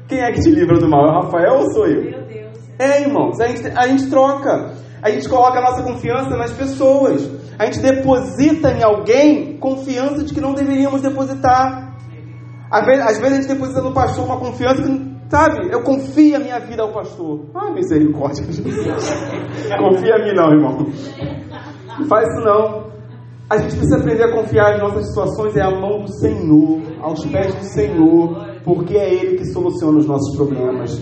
Quem 0.06 0.20
é 0.20 0.30
que 0.30 0.40
te 0.40 0.50
livra 0.50 0.78
do 0.78 0.88
mal? 0.88 1.06
É 1.06 1.10
o 1.10 1.14
Rafael 1.22 1.58
ou 1.58 1.72
sou 1.72 1.86
eu? 1.86 2.02
Meu 2.02 2.22
Deus. 2.26 2.58
É, 2.78 3.02
irmãos, 3.02 3.40
a 3.40 3.48
gente, 3.48 3.66
a 3.66 3.88
gente 3.88 4.08
troca. 4.08 4.74
A 5.02 5.10
gente 5.10 5.28
coloca 5.28 5.58
a 5.58 5.62
nossa 5.62 5.82
confiança 5.82 6.36
nas 6.36 6.52
pessoas. 6.52 7.28
A 7.62 7.66
gente 7.66 7.80
deposita 7.80 8.72
em 8.72 8.82
alguém 8.82 9.56
confiança 9.58 10.24
de 10.24 10.34
que 10.34 10.40
não 10.40 10.52
deveríamos 10.52 11.00
depositar. 11.00 11.96
Às 12.68 12.84
vezes, 12.84 13.04
às 13.04 13.18
vezes 13.18 13.32
a 13.32 13.40
gente 13.42 13.52
deposita 13.54 13.82
no 13.82 13.94
pastor 13.94 14.24
uma 14.24 14.38
confiança 14.38 14.82
que 14.82 15.12
Sabe, 15.30 15.72
eu 15.72 15.82
confio 15.82 16.36
a 16.36 16.40
minha 16.40 16.58
vida 16.58 16.82
ao 16.82 16.92
pastor. 16.92 17.46
Ah, 17.54 17.70
misericórdia. 17.72 18.44
Confia 18.44 20.16
em 20.18 20.24
mim 20.24 20.34
não, 20.34 20.52
irmão. 20.52 20.86
Não 21.98 22.06
faz 22.06 22.28
isso 22.28 22.44
não. 22.44 22.92
A 23.48 23.56
gente 23.56 23.76
precisa 23.76 23.96
aprender 23.96 24.24
a 24.24 24.32
confiar 24.32 24.76
em 24.76 24.80
nossas 24.80 25.08
situações, 25.08 25.56
é 25.56 25.62
a 25.62 25.70
mão 25.70 26.02
do 26.02 26.12
Senhor, 26.20 26.82
aos 27.00 27.24
pés 27.24 27.54
do 27.54 27.64
Senhor, 27.64 28.60
porque 28.62 28.94
é 28.94 29.14
Ele 29.14 29.38
que 29.38 29.46
soluciona 29.46 30.00
os 30.00 30.06
nossos 30.06 30.36
problemas. 30.36 31.00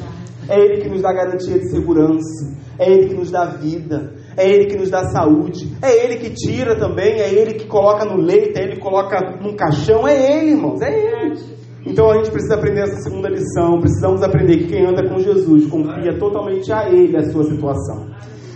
É 0.48 0.60
Ele 0.60 0.82
que 0.82 0.88
nos 0.88 1.02
dá 1.02 1.12
garantia 1.12 1.58
de 1.58 1.68
segurança. 1.68 2.56
É 2.78 2.88
Ele 2.88 3.08
que 3.08 3.14
nos 3.14 3.32
dá 3.32 3.46
vida. 3.46 4.14
É 4.36 4.48
Ele 4.48 4.66
que 4.66 4.76
nos 4.76 4.90
dá 4.90 5.04
saúde. 5.04 5.76
É 5.82 6.04
Ele 6.04 6.16
que 6.16 6.30
tira 6.30 6.76
também. 6.78 7.20
É 7.20 7.32
Ele 7.32 7.54
que 7.54 7.66
coloca 7.66 8.04
no 8.04 8.16
leito. 8.16 8.58
É 8.58 8.62
Ele 8.62 8.76
que 8.76 8.80
coloca 8.80 9.38
num 9.40 9.54
caixão. 9.54 10.06
É 10.06 10.14
Ele, 10.14 10.52
irmãos. 10.52 10.80
É 10.80 10.90
Ele. 10.90 11.40
Então 11.86 12.10
a 12.10 12.16
gente 12.16 12.30
precisa 12.30 12.54
aprender 12.54 12.82
essa 12.82 13.00
segunda 13.02 13.28
lição. 13.28 13.80
Precisamos 13.80 14.22
aprender 14.22 14.58
que 14.58 14.68
quem 14.68 14.86
anda 14.86 15.08
com 15.08 15.18
Jesus 15.18 15.66
confia 15.66 16.18
totalmente 16.18 16.72
a 16.72 16.88
Ele 16.90 17.16
a 17.16 17.30
sua 17.30 17.44
situação. 17.44 18.10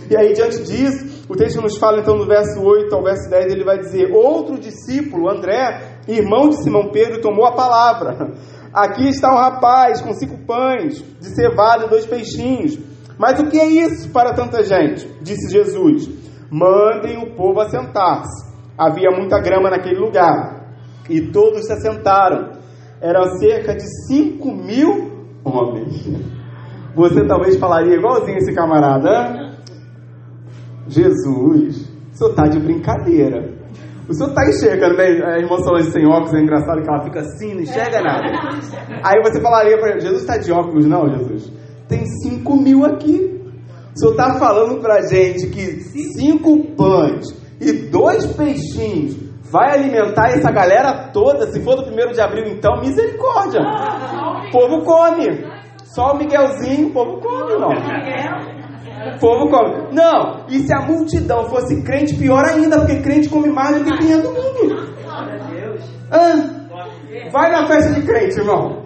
E 0.09 0.15
aí, 0.15 0.33
diante 0.33 0.61
disso, 0.63 1.25
o 1.27 1.35
texto 1.35 1.59
nos 1.61 1.77
fala 1.77 1.99
então 1.99 2.15
no 2.15 2.27
verso 2.27 2.61
8 2.61 2.93
ao 2.93 3.03
verso 3.03 3.27
10, 3.27 3.51
ele 3.51 3.63
vai 3.63 3.79
dizer: 3.79 4.11
Outro 4.13 4.59
discípulo, 4.59 5.27
André, 5.27 5.99
irmão 6.07 6.49
de 6.49 6.61
Simão 6.61 6.91
Pedro, 6.91 7.21
tomou 7.21 7.45
a 7.45 7.55
palavra. 7.55 8.33
Aqui 8.71 9.07
está 9.07 9.33
um 9.33 9.37
rapaz 9.37 10.01
com 10.01 10.13
cinco 10.13 10.45
pães 10.45 11.03
de 11.19 11.29
cevada 11.29 11.85
e 11.85 11.89
dois 11.89 12.05
peixinhos. 12.05 12.77
Mas 13.17 13.39
o 13.39 13.49
que 13.49 13.59
é 13.59 13.65
isso 13.65 14.09
para 14.09 14.33
tanta 14.33 14.63
gente? 14.63 15.07
Disse 15.21 15.51
Jesus: 15.51 16.09
Mandem 16.49 17.17
o 17.17 17.35
povo 17.35 17.61
assentar-se. 17.61 18.53
Havia 18.77 19.09
muita 19.11 19.39
grama 19.39 19.69
naquele 19.69 19.99
lugar. 19.99 20.65
E 21.09 21.21
todos 21.31 21.65
se 21.65 21.73
assentaram 21.73 22.55
eram 23.01 23.37
cerca 23.37 23.75
de 23.75 23.85
5 24.07 24.51
mil 24.51 25.11
homens. 25.43 26.07
Você 26.95 27.25
talvez 27.27 27.57
falaria 27.57 27.95
igualzinho 27.95 28.37
esse 28.37 28.53
camarada. 28.53 29.53
Jesus, 30.87 31.89
o 32.13 32.17
senhor 32.17 32.29
está 32.29 32.47
de 32.47 32.59
brincadeira. 32.59 33.53
O 34.07 34.13
senhor 34.13 34.29
está 34.29 34.47
enxergando, 34.47 34.95
né? 34.97 35.03
A 35.25 35.39
irmã 35.39 35.57
Solange 35.57 35.91
sem 35.91 36.05
óculos 36.05 36.33
é 36.33 36.39
engraçado 36.39 36.81
que 36.81 36.87
ela 36.87 37.03
fica 37.03 37.19
assim, 37.21 37.53
não 37.53 37.61
enxerga 37.61 38.01
nada. 38.01 38.27
Aí 39.03 39.21
você 39.23 39.41
falaria 39.41 39.77
para 39.77 39.99
Jesus 39.99 40.21
está 40.21 40.37
de 40.37 40.51
óculos, 40.51 40.85
não, 40.85 41.09
Jesus? 41.09 41.51
Tem 41.87 42.05
5 42.05 42.55
mil 42.55 42.85
aqui. 42.85 43.35
O 43.95 43.99
senhor 43.99 44.11
está 44.11 44.37
falando 44.37 44.81
para 44.81 45.07
gente 45.07 45.47
que 45.47 45.79
cinco 46.17 46.75
pães 46.75 47.25
e 47.61 47.71
dois 47.89 48.25
peixinhos 48.33 49.15
vai 49.49 49.73
alimentar 49.73 50.31
essa 50.31 50.51
galera 50.51 51.11
toda, 51.13 51.49
se 51.51 51.61
for 51.61 51.75
do 51.75 51.85
primeiro 51.85 52.11
de 52.11 52.19
abril, 52.19 52.45
então, 52.47 52.81
misericórdia. 52.81 53.61
O 53.61 54.51
povo 54.51 54.83
come. 54.83 55.45
Só 55.85 56.11
o 56.11 56.17
Miguelzinho, 56.17 56.89
o 56.89 56.91
povo 56.91 57.21
come, 57.21 57.53
não. 57.53 57.69
O 59.15 59.19
povo 59.19 59.49
come. 59.49 59.93
Não, 59.93 60.45
e 60.49 60.59
se 60.59 60.73
a 60.73 60.81
multidão 60.81 61.45
fosse 61.45 61.81
crente, 61.83 62.15
pior 62.15 62.43
ainda, 62.43 62.79
porque 62.79 63.01
crente 63.01 63.29
come 63.29 63.47
mais 63.47 63.77
do 63.77 63.85
que 63.85 63.97
quem 63.97 64.11
é 64.11 64.17
do 64.17 64.29
mundo. 64.29 64.93
Ah, 66.11 66.65
vai 67.31 67.51
na 67.51 67.65
festa 67.67 67.93
de 67.93 68.01
crente, 68.05 68.37
irmão. 68.39 68.84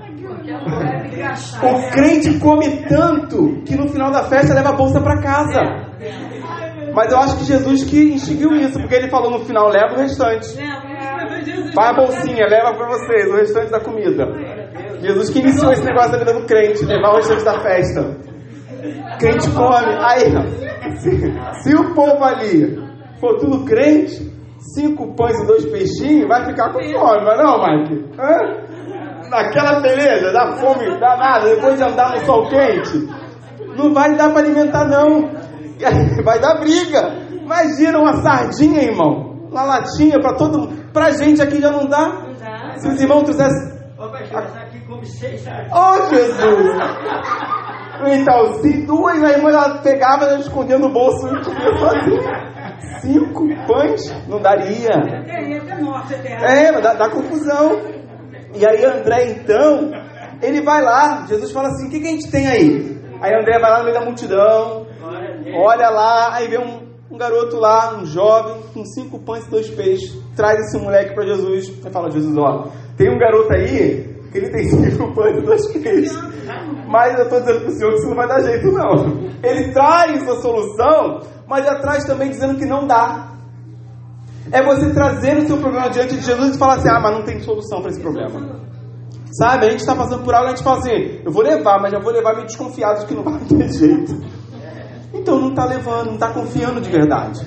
O 1.63 1.91
crente 1.91 2.39
come 2.39 2.85
tanto 2.87 3.61
que 3.65 3.75
no 3.75 3.87
final 3.87 4.11
da 4.11 4.23
festa 4.23 4.53
leva 4.53 4.69
a 4.69 4.73
bolsa 4.73 5.01
para 5.01 5.21
casa. 5.21 5.61
Mas 6.93 7.11
eu 7.11 7.17
acho 7.19 7.37
que 7.37 7.43
Jesus 7.45 7.83
que 7.83 8.13
instituiu 8.13 8.55
isso, 8.55 8.79
porque 8.79 8.95
ele 8.95 9.09
falou 9.09 9.31
no 9.31 9.39
final: 9.45 9.69
leva 9.69 9.95
o 9.95 9.99
restante. 9.99 10.47
Vai 11.75 11.89
a 11.89 11.93
bolsinha, 11.93 12.47
leva 12.47 12.73
para 12.75 12.87
vocês 12.87 13.27
o 13.29 13.35
restante 13.35 13.71
da 13.71 13.79
comida. 13.79 14.25
Jesus 15.01 15.29
que 15.29 15.39
iniciou 15.39 15.71
esse 15.71 15.85
negócio 15.85 16.11
da 16.11 16.17
vida 16.17 16.33
do 16.33 16.45
crente, 16.45 16.83
levar 16.85 17.11
o 17.11 17.15
restante 17.17 17.43
da 17.43 17.59
festa. 17.59 18.17
Crente 19.19 19.49
come. 19.51 19.97
Aí, 20.01 20.97
se, 20.97 21.63
se 21.63 21.75
o 21.75 21.93
povo 21.93 22.23
ali 22.23 22.77
for 23.19 23.37
tudo 23.37 23.65
crente, 23.65 24.29
cinco 24.75 25.15
pães 25.15 25.39
e 25.41 25.47
dois 25.47 25.65
peixinhos, 25.65 26.27
vai 26.27 26.45
ficar 26.45 26.71
com 26.73 26.81
fome, 26.81 27.25
vai 27.25 27.37
não, 27.37 27.61
Mike? 27.61 28.05
Hã? 28.19 28.68
Naquela 29.29 29.79
beleza, 29.79 30.31
dá 30.31 30.57
fome, 30.57 30.99
dá 30.99 31.15
nada, 31.17 31.49
depois 31.49 31.77
de 31.77 31.83
andar 31.83 32.11
no 32.15 32.25
sol 32.25 32.49
quente, 32.49 33.07
não 33.77 33.93
vai 33.93 34.15
dar 34.15 34.29
para 34.31 34.39
alimentar 34.39 34.85
não. 34.85 35.29
vai 36.23 36.39
dar 36.39 36.59
briga. 36.59 37.29
Imagina 37.31 37.99
uma 37.99 38.21
sardinha, 38.21 38.81
irmão. 38.81 39.47
Uma 39.49 39.63
latinha 39.63 40.19
para 40.19 40.35
todo 40.35 40.59
mundo. 40.59 40.91
Pra 40.91 41.11
gente 41.11 41.41
aqui 41.41 41.61
já 41.61 41.71
não 41.71 41.85
dá. 41.85 42.25
Se 42.77 42.87
os 42.87 43.01
irmãos 43.01 43.23
trouxessem. 43.23 43.79
Oh, 45.71 46.13
Jesus! 46.13 46.77
Então, 48.07 48.53
se 48.61 48.85
duas, 48.85 49.21
a 49.23 49.31
irmã 49.31 49.49
ela 49.49 49.79
pegava 49.79 50.35
e 50.35 50.39
escondia 50.39 50.77
no 50.79 50.89
bolso 50.89 51.27
e 51.27 51.43
comia 51.43 51.77
sozinha. 51.77 52.49
Cinco 53.01 53.47
pães? 53.67 54.27
Não 54.27 54.41
daria. 54.41 54.89
É, 56.41 56.81
dá, 56.81 56.93
dá 56.93 57.09
confusão. 57.09 57.98
E 58.53 58.65
aí 58.65 58.83
André, 58.83 59.31
então, 59.31 59.91
ele 60.41 60.61
vai 60.61 60.81
lá, 60.81 61.25
Jesus 61.27 61.51
fala 61.51 61.69
assim, 61.69 61.87
o 61.87 61.89
que, 61.89 61.99
que 61.99 62.07
a 62.07 62.11
gente 62.11 62.31
tem 62.31 62.47
aí? 62.47 62.99
Aí 63.21 63.33
André 63.33 63.59
vai 63.59 63.69
lá 63.69 63.77
no 63.79 63.83
meio 63.83 63.95
da 63.95 64.05
multidão, 64.05 64.87
olha 65.55 65.89
lá, 65.89 66.35
aí 66.35 66.47
vê 66.47 66.57
um, 66.57 66.87
um 67.11 67.17
garoto 67.17 67.57
lá, 67.57 67.97
um 67.97 68.05
jovem, 68.05 68.61
com 68.73 68.83
cinco 68.85 69.19
pães 69.19 69.45
e 69.45 69.49
dois 69.49 69.69
peixes, 69.69 70.17
traz 70.35 70.59
esse 70.59 70.77
moleque 70.77 71.13
para 71.13 71.25
Jesus, 71.25 71.67
e 71.67 71.89
fala, 71.91 72.09
Jesus, 72.09 72.35
ó, 72.37 72.67
tem 72.97 73.09
um 73.09 73.19
garoto 73.19 73.53
aí, 73.53 74.15
que 74.31 74.37
ele 74.37 74.49
tem 74.49 74.63
cinco 74.69 75.13
pães 75.13 75.37
e 75.37 75.41
dois 75.41 75.71
peixes, 75.73 76.17
mas 76.87 77.17
eu 77.17 77.25
estou 77.25 77.39
dizendo 77.39 77.59
para 77.61 77.69
o 77.69 77.73
senhor 77.73 77.91
que 77.91 77.97
isso 77.99 78.07
não 78.07 78.15
vai 78.15 78.27
dar 78.27 78.41
jeito 78.41 78.71
não. 78.71 79.29
Ele 79.43 79.71
traz 79.71 80.27
a 80.27 80.41
solução, 80.41 81.19
mas 81.47 81.65
traz 81.81 82.03
também 82.05 82.29
dizendo 82.29 82.57
que 82.57 82.65
não 82.65 82.87
dá. 82.87 83.38
É 84.51 84.63
você 84.63 84.91
trazer 84.91 85.37
o 85.37 85.47
seu 85.47 85.57
problema 85.57 85.89
diante 85.89 86.15
de 86.15 86.21
Jesus 86.21 86.55
e 86.55 86.57
falar 86.57 86.75
assim, 86.75 86.89
ah, 86.89 86.99
mas 86.99 87.13
não 87.13 87.23
tem 87.23 87.39
solução 87.41 87.81
para 87.81 87.91
esse 87.91 87.99
problema. 87.99 88.59
Sabe, 89.31 89.67
a 89.67 89.69
gente 89.69 89.81
está 89.81 89.95
passando 89.95 90.23
por 90.23 90.33
algo, 90.33 90.47
a 90.47 90.49
gente 90.49 90.63
fala 90.63 90.79
assim, 90.79 91.21
eu 91.23 91.31
vou 91.31 91.43
levar, 91.43 91.79
mas 91.79 91.91
já 91.91 91.99
vou 91.99 92.11
levar 92.11 92.33
meio 92.33 92.47
desconfiado 92.47 93.01
de 93.01 93.05
que 93.05 93.13
não 93.13 93.23
vai 93.23 93.39
ter 93.41 93.67
jeito. 93.71 94.19
Então 95.13 95.39
não 95.39 95.49
está 95.49 95.65
levando, 95.65 96.07
não 96.07 96.13
está 96.15 96.29
confiando 96.29 96.81
de 96.81 96.89
verdade. 96.89 97.39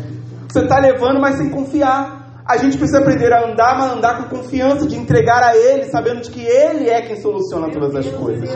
Você 0.49 0.61
está 0.61 0.79
levando, 0.79 1.21
mas 1.21 1.37
sem 1.37 1.51
confiar. 1.51 2.23
A 2.47 2.57
gente 2.57 2.77
precisa 2.77 2.99
aprender 2.99 3.33
a 3.33 3.49
andar, 3.49 3.79
mas 3.79 3.93
andar 3.93 4.17
com 4.19 4.37
confiança, 4.37 4.87
de 4.87 4.97
entregar 4.97 5.43
a 5.43 5.57
Ele, 5.57 5.85
sabendo 5.85 6.23
de 6.23 6.31
que 6.31 6.41
Ele 6.41 6.89
é 6.89 7.01
quem 7.01 7.17
soluciona 7.17 7.71
todas 7.71 7.95
as 7.95 8.09
coisas. 8.11 8.51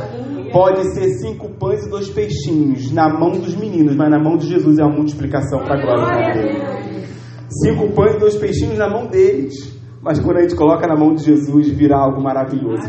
Pode 0.52 0.92
ser 0.92 1.09
cinco 1.20 1.50
pães 1.50 1.87
e 1.87 1.88
dois 1.90 2.09
peixinhos 2.09 2.92
na 2.92 3.09
mão 3.09 3.30
dos 3.30 3.54
meninos, 3.54 3.94
mas 3.94 4.11
na 4.11 4.18
mão 4.18 4.37
de 4.37 4.48
Jesus 4.48 4.78
é 4.78 4.85
uma 4.85 4.96
multiplicação 4.96 5.61
para 5.61 5.74
a 5.74 5.82
glória 5.82 6.35
dele. 6.35 6.95
Cinco 7.48 7.92
pães 7.92 8.14
e 8.14 8.18
dois 8.18 8.37
peixinhos 8.37 8.78
na 8.78 8.88
mão 8.88 9.06
deles. 9.06 9.76
Mas 10.02 10.20
quando 10.20 10.37
a 10.37 10.42
gente 10.42 10.54
coloca 10.54 10.87
na 10.87 10.96
mão 10.96 11.14
de 11.14 11.24
Jesus, 11.24 11.68
vira 11.68 11.96
algo 11.96 12.22
maravilhoso. 12.22 12.88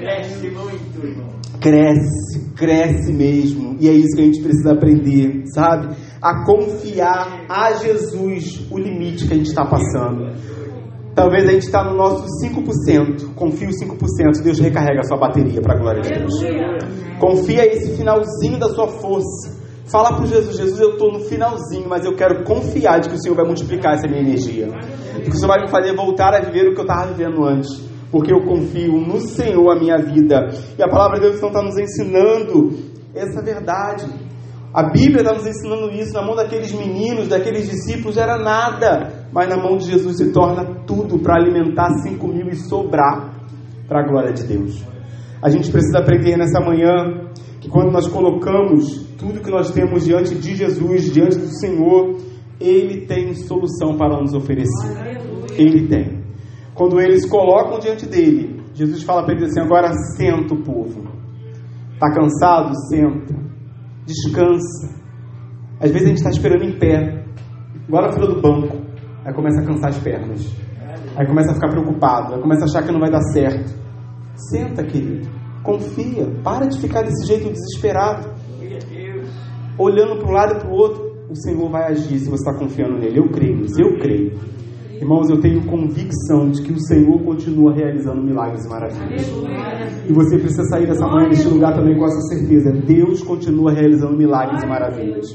Cresce 0.00 0.50
muito, 0.50 1.06
irmão. 1.06 1.28
Cresce, 1.60 2.50
cresce 2.56 3.12
mesmo. 3.12 3.76
E 3.78 3.88
é 3.88 3.92
isso 3.92 4.16
que 4.16 4.22
a 4.22 4.24
gente 4.24 4.42
precisa 4.42 4.72
aprender, 4.72 5.44
sabe? 5.54 5.94
A 6.20 6.44
confiar 6.44 7.44
a 7.48 7.72
Jesus 7.74 8.66
o 8.70 8.78
limite 8.78 9.28
que 9.28 9.34
a 9.34 9.36
gente 9.36 9.46
está 9.46 9.64
passando. 9.64 10.34
Talvez 11.14 11.48
a 11.48 11.52
gente 11.52 11.62
está 11.62 11.82
no 11.82 11.96
nosso 11.96 12.26
5%. 12.44 13.34
Confia 13.34 13.68
os 13.68 13.76
5%. 13.80 14.42
Deus 14.42 14.58
recarrega 14.58 15.00
a 15.00 15.04
sua 15.04 15.18
bateria 15.18 15.62
para 15.62 15.74
a 15.74 15.78
glória 15.78 16.02
de 16.02 16.10
Deus. 16.10 16.34
Confia 17.18 17.64
esse 17.64 17.96
finalzinho 17.96 18.58
da 18.58 18.68
sua 18.70 18.88
força. 18.88 19.55
Fala 19.86 20.16
para 20.16 20.26
Jesus, 20.26 20.56
Jesus, 20.56 20.80
eu 20.80 20.94
estou 20.94 21.12
no 21.12 21.20
finalzinho, 21.20 21.88
mas 21.88 22.04
eu 22.04 22.16
quero 22.16 22.42
confiar 22.42 22.98
de 22.98 23.08
que 23.08 23.14
o 23.14 23.22
Senhor 23.22 23.36
vai 23.36 23.46
multiplicar 23.46 23.94
essa 23.94 24.08
minha 24.08 24.20
energia. 24.20 24.66
Que 25.22 25.30
o 25.30 25.34
Senhor 25.34 25.46
vai 25.46 25.60
me 25.60 25.70
fazer 25.70 25.94
voltar 25.94 26.34
a 26.34 26.40
viver 26.40 26.68
o 26.68 26.74
que 26.74 26.80
eu 26.80 26.84
estava 26.84 27.12
vivendo 27.12 27.44
antes. 27.44 27.86
Porque 28.10 28.34
eu 28.34 28.44
confio 28.44 28.98
no 28.98 29.20
Senhor 29.20 29.70
a 29.70 29.78
minha 29.78 29.96
vida. 29.98 30.48
E 30.76 30.82
a 30.82 30.88
palavra 30.88 31.20
de 31.20 31.26
Deus 31.26 31.36
então 31.36 31.50
está 31.50 31.62
nos 31.62 31.78
ensinando 31.78 32.76
essa 33.14 33.40
verdade. 33.40 34.06
A 34.74 34.90
Bíblia 34.90 35.22
está 35.22 35.32
nos 35.32 35.46
ensinando 35.46 35.88
isso. 35.92 36.12
Na 36.12 36.22
mão 36.22 36.34
daqueles 36.34 36.72
meninos, 36.72 37.28
daqueles 37.28 37.70
discípulos, 37.70 38.16
era 38.16 38.36
nada. 38.38 39.28
Mas 39.32 39.48
na 39.48 39.56
mão 39.56 39.76
de 39.76 39.86
Jesus 39.86 40.16
se 40.16 40.32
torna 40.32 40.82
tudo 40.84 41.20
para 41.20 41.36
alimentar 41.36 41.90
cinco 42.02 42.26
mil 42.26 42.48
e 42.48 42.56
sobrar 42.56 43.36
para 43.86 44.00
a 44.00 44.06
glória 44.08 44.32
de 44.32 44.42
Deus. 44.42 44.84
A 45.40 45.48
gente 45.48 45.70
precisa 45.70 46.00
aprender 46.00 46.36
nessa 46.36 46.58
manhã 46.58 47.30
que 47.60 47.68
quando 47.68 47.92
nós 47.92 48.08
colocamos 48.08 49.05
tudo 49.18 49.40
que 49.40 49.50
nós 49.50 49.70
temos 49.70 50.04
diante 50.04 50.34
de 50.34 50.54
Jesus, 50.54 51.12
diante 51.12 51.38
do 51.38 51.48
Senhor, 51.58 52.16
Ele 52.60 53.06
tem 53.06 53.34
solução 53.34 53.96
para 53.96 54.20
nos 54.20 54.34
oferecer. 54.34 55.20
Ele 55.56 55.88
tem. 55.88 56.24
Quando 56.74 57.00
eles 57.00 57.26
colocam 57.26 57.78
diante 57.78 58.06
dele, 58.06 58.62
Jesus 58.74 59.02
fala 59.02 59.24
para 59.24 59.34
eles 59.34 59.50
assim: 59.50 59.60
agora 59.60 59.90
senta 60.16 60.54
o 60.54 60.62
povo. 60.62 61.08
Está 61.94 62.12
cansado? 62.12 62.72
Senta. 62.88 63.34
Descansa. 64.04 64.94
Às 65.80 65.90
vezes 65.90 66.04
a 66.04 66.08
gente 66.08 66.18
está 66.18 66.30
esperando 66.30 66.64
em 66.64 66.78
pé, 66.78 67.24
igual 67.88 68.04
a 68.04 68.12
fila 68.12 68.26
do 68.26 68.40
banco. 68.40 68.76
Aí 69.24 69.32
começa 69.34 69.60
a 69.60 69.64
cansar 69.64 69.88
as 69.88 69.98
pernas. 69.98 70.46
Aí 71.16 71.26
começa 71.26 71.50
a 71.50 71.54
ficar 71.54 71.68
preocupado. 71.68 72.34
Aí 72.34 72.40
começa 72.40 72.62
a 72.62 72.64
achar 72.64 72.82
que 72.86 72.92
não 72.92 73.00
vai 73.00 73.10
dar 73.10 73.22
certo. 73.32 73.74
Senta, 74.50 74.84
querido. 74.84 75.28
Confia. 75.62 76.26
Para 76.44 76.66
de 76.66 76.78
ficar 76.78 77.02
desse 77.02 77.26
jeito 77.26 77.50
desesperado 77.50 78.35
olhando 79.78 80.18
para 80.18 80.28
um 80.28 80.32
lado 80.32 80.56
e 80.56 80.60
para 80.60 80.68
o 80.68 80.72
outro, 80.72 81.16
o 81.28 81.36
Senhor 81.36 81.68
vai 81.70 81.90
agir 81.90 82.18
se 82.18 82.30
você 82.30 82.48
está 82.48 82.54
confiando 82.54 82.98
nele. 82.98 83.18
Eu 83.18 83.28
creio 83.28 83.56
nisso, 83.56 83.80
eu 83.80 83.98
creio. 83.98 84.32
Irmãos, 84.92 85.28
eu 85.28 85.38
tenho 85.38 85.62
convicção 85.66 86.50
de 86.50 86.62
que 86.62 86.72
o 86.72 86.80
Senhor 86.80 87.22
continua 87.22 87.74
realizando 87.74 88.22
milagres 88.22 88.64
e 88.64 88.68
maravilhas. 88.68 89.26
E 90.08 90.12
você 90.12 90.38
precisa 90.38 90.62
sair 90.64 90.86
dessa 90.86 91.06
manhã 91.06 91.28
deste 91.28 91.48
lugar 91.48 91.74
também 91.74 91.98
com 91.98 92.04
essa 92.06 92.20
certeza. 92.34 92.72
Deus 92.72 93.22
continua 93.22 93.72
realizando 93.72 94.16
milagres 94.16 94.62
e 94.62 94.66
maravilhas. 94.66 95.26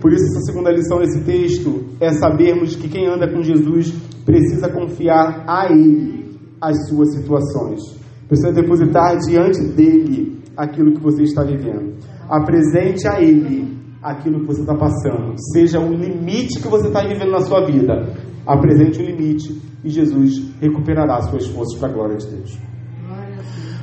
Por 0.00 0.12
isso, 0.12 0.24
essa 0.24 0.52
segunda 0.52 0.70
lição 0.70 0.98
desse 0.98 1.24
texto 1.24 1.84
é 2.00 2.10
sabermos 2.12 2.76
que 2.76 2.88
quem 2.88 3.06
anda 3.06 3.32
com 3.32 3.40
Jesus 3.40 3.92
precisa 4.26 4.68
confiar 4.68 5.44
a 5.46 5.72
Ele 5.72 6.36
as 6.60 6.88
suas 6.88 7.14
situações. 7.14 7.80
Precisa 8.28 8.52
depositar 8.52 9.16
diante 9.18 9.62
dele 9.74 10.38
aquilo 10.56 10.92
que 10.92 11.00
você 11.00 11.22
está 11.22 11.42
vivendo. 11.42 11.94
Apresente 12.28 13.06
a 13.08 13.20
Ele 13.20 13.76
aquilo 14.02 14.40
que 14.40 14.46
você 14.46 14.62
está 14.62 14.74
passando. 14.74 15.34
Seja 15.52 15.78
o 15.78 15.92
limite 15.92 16.60
que 16.60 16.68
você 16.68 16.88
está 16.88 17.02
vivendo 17.02 17.30
na 17.30 17.40
sua 17.40 17.64
vida. 17.64 18.14
Apresente 18.46 19.00
o 19.00 19.04
limite 19.04 19.60
e 19.84 19.88
Jesus 19.88 20.54
recuperará 20.60 21.16
as 21.16 21.30
suas 21.30 21.46
forças 21.46 21.78
para 21.78 21.88
a 21.88 21.92
glória 21.92 22.16
de 22.16 22.26
Deus. 22.26 22.58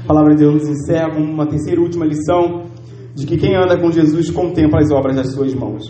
A 0.04 0.08
palavra 0.08 0.36
de 0.36 0.44
Deus 0.44 0.56
nos 0.56 0.70
encerra 0.70 1.12
com 1.14 1.22
uma 1.22 1.48
terceira 1.48 1.80
e 1.80 1.84
última 1.84 2.06
lição 2.06 2.66
de 3.16 3.26
que 3.26 3.38
quem 3.38 3.56
anda 3.56 3.80
com 3.80 3.92
Jesus 3.92 4.30
contempla 4.30 4.80
as 4.80 4.92
obras 4.92 5.16
das 5.16 5.34
suas 5.34 5.54
mãos. 5.54 5.84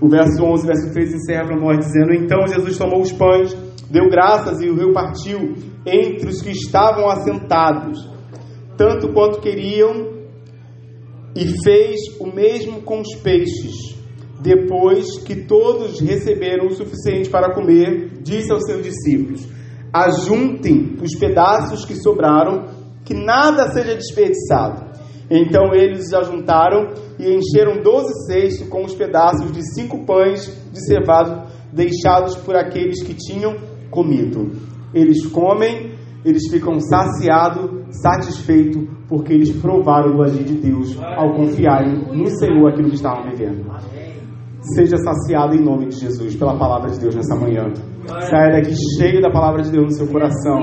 O 0.00 0.08
verso 0.08 0.42
11, 0.42 0.66
verso 0.66 0.92
13 0.92 1.16
encerra 1.16 1.46
para 1.46 1.60
nós 1.60 1.78
dizendo: 1.78 2.12
Então 2.12 2.46
Jesus 2.46 2.78
tomou 2.78 3.00
os 3.00 3.12
pães, 3.12 3.56
deu 3.90 4.08
graças 4.08 4.60
e 4.60 4.68
o 4.68 4.76
repartiu 4.76 5.54
entre 5.86 6.28
os 6.28 6.40
que 6.40 6.50
estavam 6.50 7.08
assentados, 7.08 8.08
tanto 8.76 9.12
quanto 9.12 9.40
queriam 9.40 10.13
e 11.34 11.46
fez 11.62 12.00
o 12.20 12.26
mesmo 12.26 12.82
com 12.82 13.00
os 13.00 13.14
peixes. 13.16 13.94
Depois 14.40 15.18
que 15.18 15.36
todos 15.44 16.00
receberam 16.00 16.66
o 16.66 16.74
suficiente 16.74 17.30
para 17.30 17.54
comer, 17.54 18.20
disse 18.22 18.52
aos 18.52 18.64
seus 18.64 18.82
discípulos: 18.82 19.46
Ajuntem 19.92 20.96
os 21.02 21.14
pedaços 21.18 21.84
que 21.84 21.94
sobraram, 21.94 22.66
que 23.04 23.14
nada 23.14 23.72
seja 23.72 23.94
desperdiçado. 23.94 24.92
Então 25.30 25.74
eles 25.74 26.06
os 26.08 26.14
ajuntaram 26.14 26.92
e 27.18 27.34
encheram 27.34 27.82
doze 27.82 28.12
cestos 28.26 28.68
com 28.68 28.84
os 28.84 28.94
pedaços 28.94 29.50
de 29.50 29.62
cinco 29.74 30.04
pães 30.04 30.46
de 30.70 30.84
cevado 30.84 31.48
deixados 31.72 32.36
por 32.36 32.54
aqueles 32.54 33.02
que 33.02 33.14
tinham 33.14 33.56
comido. 33.90 34.52
Eles 34.92 35.26
comem, 35.26 35.92
eles 36.24 36.42
ficam 36.50 36.78
saciados, 36.78 37.83
satisfeitos, 38.00 38.82
porque 39.08 39.32
eles 39.32 39.50
provaram 39.60 40.16
do 40.16 40.22
agir 40.22 40.44
de 40.44 40.54
Deus 40.54 40.98
ao 41.00 41.34
confiarem 41.34 42.04
no 42.12 42.26
Senhor 42.26 42.68
aquilo 42.68 42.88
que 42.88 42.96
estavam 42.96 43.30
vivendo. 43.30 43.64
Seja 44.74 44.96
saciado 44.96 45.54
em 45.54 45.62
nome 45.62 45.88
de 45.88 45.96
Jesus 46.00 46.34
pela 46.36 46.58
palavra 46.58 46.90
de 46.90 46.98
Deus 46.98 47.14
nessa 47.14 47.36
manhã. 47.36 47.70
Saia 48.30 48.52
daqui 48.52 48.74
cheio 48.98 49.20
da 49.20 49.30
palavra 49.30 49.62
de 49.62 49.70
Deus 49.70 49.84
no 49.84 49.92
seu 49.92 50.06
coração, 50.08 50.60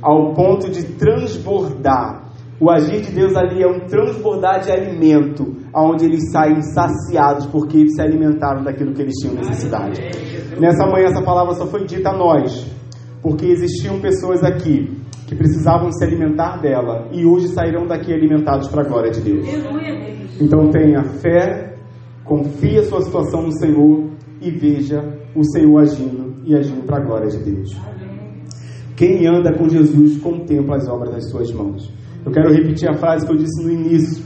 ao 0.00 0.32
ponto 0.34 0.70
de 0.70 0.84
transbordar. 0.84 2.22
O 2.60 2.70
agir 2.70 3.00
de 3.00 3.10
Deus 3.10 3.34
ali 3.34 3.62
é 3.62 3.66
um 3.66 3.80
transbordar 3.86 4.60
de 4.60 4.70
alimento, 4.70 5.56
aonde 5.72 6.04
eles 6.04 6.30
saem 6.30 6.62
saciados 6.62 7.46
porque 7.46 7.78
eles 7.78 7.94
se 7.94 8.00
alimentaram 8.00 8.62
daquilo 8.62 8.92
que 8.92 9.02
eles 9.02 9.14
tinham 9.20 9.34
necessidade. 9.34 10.00
Nessa 10.60 10.86
manhã 10.86 11.06
essa 11.06 11.22
palavra 11.22 11.54
só 11.54 11.66
foi 11.66 11.84
dita 11.84 12.10
a 12.10 12.16
nós, 12.16 12.64
porque 13.24 13.46
existiam 13.46 13.98
pessoas 14.00 14.44
aqui 14.44 14.98
que 15.26 15.34
precisavam 15.34 15.90
se 15.90 16.04
alimentar 16.04 16.60
dela 16.60 17.08
e 17.10 17.24
hoje 17.24 17.48
sairão 17.48 17.86
daqui 17.86 18.12
alimentados 18.12 18.68
para 18.68 18.82
a 18.82 18.84
glória 18.86 19.10
de 19.10 19.22
Deus. 19.22 19.46
Então 20.38 20.68
tenha 20.68 21.02
fé, 21.02 21.74
confie 22.22 22.76
a 22.76 22.82
sua 22.82 23.00
situação 23.00 23.40
no 23.40 23.52
Senhor 23.58 24.10
e 24.42 24.50
veja 24.50 25.02
o 25.34 25.42
Senhor 25.42 25.78
agindo 25.78 26.34
e 26.44 26.54
agindo 26.54 26.84
para 26.84 26.98
a 26.98 27.00
glória 27.00 27.28
de 27.28 27.38
Deus. 27.38 27.74
Quem 28.94 29.26
anda 29.26 29.56
com 29.56 29.70
Jesus 29.70 30.18
contempla 30.18 30.76
as 30.76 30.86
obras 30.86 31.14
das 31.14 31.30
suas 31.30 31.50
mãos. 31.50 31.90
Eu 32.26 32.30
quero 32.30 32.52
repetir 32.52 32.90
a 32.90 32.94
frase 32.94 33.26
que 33.26 33.32
eu 33.32 33.38
disse 33.38 33.64
no 33.64 33.72
início. 33.72 34.22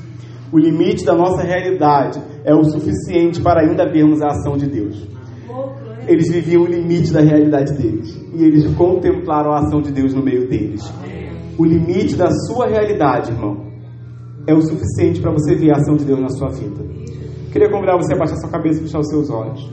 O 0.53 0.59
limite 0.59 1.05
da 1.05 1.15
nossa 1.15 1.45
realidade 1.45 2.21
é 2.45 2.53
o 2.53 2.65
suficiente 2.65 3.41
para 3.41 3.61
ainda 3.61 3.89
vermos 3.89 4.21
a 4.21 4.27
ação 4.29 4.57
de 4.57 4.67
Deus. 4.67 5.18
Eles 6.09 6.31
viviam 6.31 6.63
o 6.63 6.67
limite 6.67 7.13
da 7.13 7.21
realidade 7.21 7.73
deles. 7.75 8.19
E 8.35 8.43
eles 8.43 8.67
contemplaram 8.75 9.53
a 9.53 9.59
ação 9.59 9.83
de 9.83 9.93
Deus 9.93 10.15
no 10.15 10.23
meio 10.23 10.49
deles. 10.49 10.83
O 11.59 11.65
limite 11.65 12.17
da 12.17 12.31
sua 12.31 12.67
realidade, 12.67 13.31
irmão, 13.31 13.69
é 14.47 14.55
o 14.55 14.63
suficiente 14.63 15.21
para 15.21 15.31
você 15.31 15.55
ver 15.55 15.71
a 15.71 15.77
ação 15.77 15.97
de 15.97 16.05
Deus 16.05 16.19
na 16.19 16.29
sua 16.31 16.49
vida. 16.49 16.83
Queria 17.53 17.71
convidar 17.71 17.97
você 17.97 18.15
a 18.15 18.19
baixar 18.19 18.37
sua 18.37 18.51
cabeça 18.51 18.81
e 18.81 18.85
fechar 18.85 19.01
os 19.01 19.09
seus 19.09 19.31
olhos. 19.31 19.71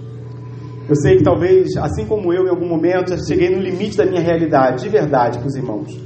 Eu 0.88 0.96
sei 0.98 1.18
que 1.18 1.24
talvez, 1.24 1.76
assim 1.78 2.06
como 2.06 2.32
eu, 2.34 2.46
em 2.46 2.50
algum 2.50 2.68
momento, 2.68 3.10
já 3.10 3.18
cheguei 3.18 3.50
no 3.50 3.62
limite 3.62 3.98
da 3.98 4.06
minha 4.06 4.22
realidade, 4.22 4.84
de 4.84 4.90
verdade, 4.90 5.40
para 5.40 5.48
os 5.48 5.56
irmãos. 5.56 5.98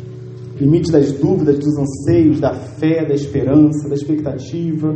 Limite 0.60 0.92
das 0.92 1.12
dúvidas, 1.14 1.58
dos 1.58 1.78
anseios, 1.78 2.40
da 2.40 2.54
fé, 2.54 3.06
da 3.06 3.14
esperança, 3.14 3.90
da 3.90 3.96
expectativa. 3.96 4.96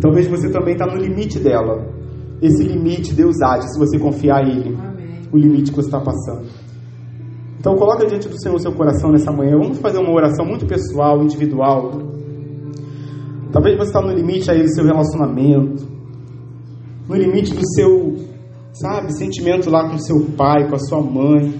Talvez 0.00 0.26
você 0.26 0.50
também 0.50 0.74
está 0.74 0.86
no 0.86 0.96
limite 0.96 1.38
dela. 1.38 1.97
Esse 2.40 2.62
limite 2.62 3.14
Deus 3.14 3.40
age 3.42 3.68
se 3.68 3.78
você 3.78 3.98
confiar 3.98 4.46
em 4.46 4.60
Ele. 4.60 4.78
O 5.32 5.36
limite 5.36 5.70
que 5.70 5.76
você 5.76 5.88
está 5.88 6.00
passando. 6.00 6.46
Então 7.58 7.74
coloca 7.76 8.06
diante 8.06 8.28
do 8.28 8.40
Senhor 8.40 8.54
o 8.54 8.60
seu 8.60 8.72
coração 8.72 9.10
nessa 9.10 9.32
manhã. 9.32 9.58
Vamos 9.58 9.78
fazer 9.78 9.98
uma 9.98 10.12
oração 10.12 10.46
muito 10.46 10.66
pessoal, 10.66 11.22
individual. 11.22 11.90
Talvez 13.52 13.76
você 13.76 13.88
está 13.88 14.00
no 14.00 14.12
limite 14.12 14.50
aí 14.50 14.62
do 14.62 14.74
seu 14.74 14.84
relacionamento. 14.84 15.86
No 17.08 17.16
limite 17.16 17.54
do 17.54 17.66
seu, 17.74 18.14
sabe, 18.72 19.12
sentimento 19.12 19.70
lá 19.70 19.90
com 19.90 19.98
seu 19.98 20.20
pai, 20.36 20.68
com 20.68 20.76
a 20.76 20.78
sua 20.78 21.02
mãe. 21.02 21.54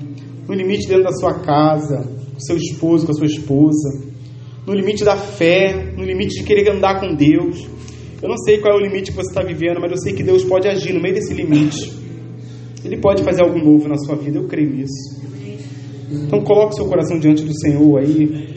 No 0.47 0.55
limite 0.55 0.89
dentro 0.89 1.05
da 1.05 1.13
sua 1.13 1.41
casa 1.41 2.19
com 2.39 2.41
seu 2.41 2.57
esposo, 2.57 3.05
com 3.05 3.13
a 3.13 3.15
sua 3.15 3.27
esposa, 3.27 4.01
no 4.65 4.73
limite 4.73 5.05
da 5.05 5.17
fé, 5.17 5.93
no 5.97 6.05
limite 6.05 6.41
de 6.41 6.45
querer 6.45 6.71
andar 6.71 7.01
com 7.01 7.15
Deus. 7.15 7.67
Eu 8.21 8.29
não 8.29 8.37
sei 8.39 8.59
qual 8.59 8.75
é 8.75 8.77
o 8.77 8.85
limite 8.85 9.13
que 9.13 9.17
você 9.17 9.29
está 9.29 9.43
vivendo, 9.43 9.81
mas 9.81 9.91
eu 9.93 9.99
sei 9.99 10.13
que 10.13 10.23
Deus 10.23 10.45
pode 10.45 10.67
agir 10.69 10.93
no 10.93 11.01
meio 11.01 11.15
desse 11.15 11.33
limite. 11.35 11.93
Ele 12.85 12.97
pode 12.99 13.23
fazer 13.23 13.43
algo 13.43 13.59
novo 13.59 13.89
na 13.89 13.97
sua 13.97 14.17
vida, 14.17 14.39
eu 14.39 14.49
creio 14.49 14.71
nisso. 14.71 15.19
Então 16.11 16.41
coloque 16.43 16.75
seu 16.75 16.87
coração 16.87 17.19
diante 17.19 17.45
do 17.45 17.53
Senhor 17.61 17.99
aí. 17.99 18.49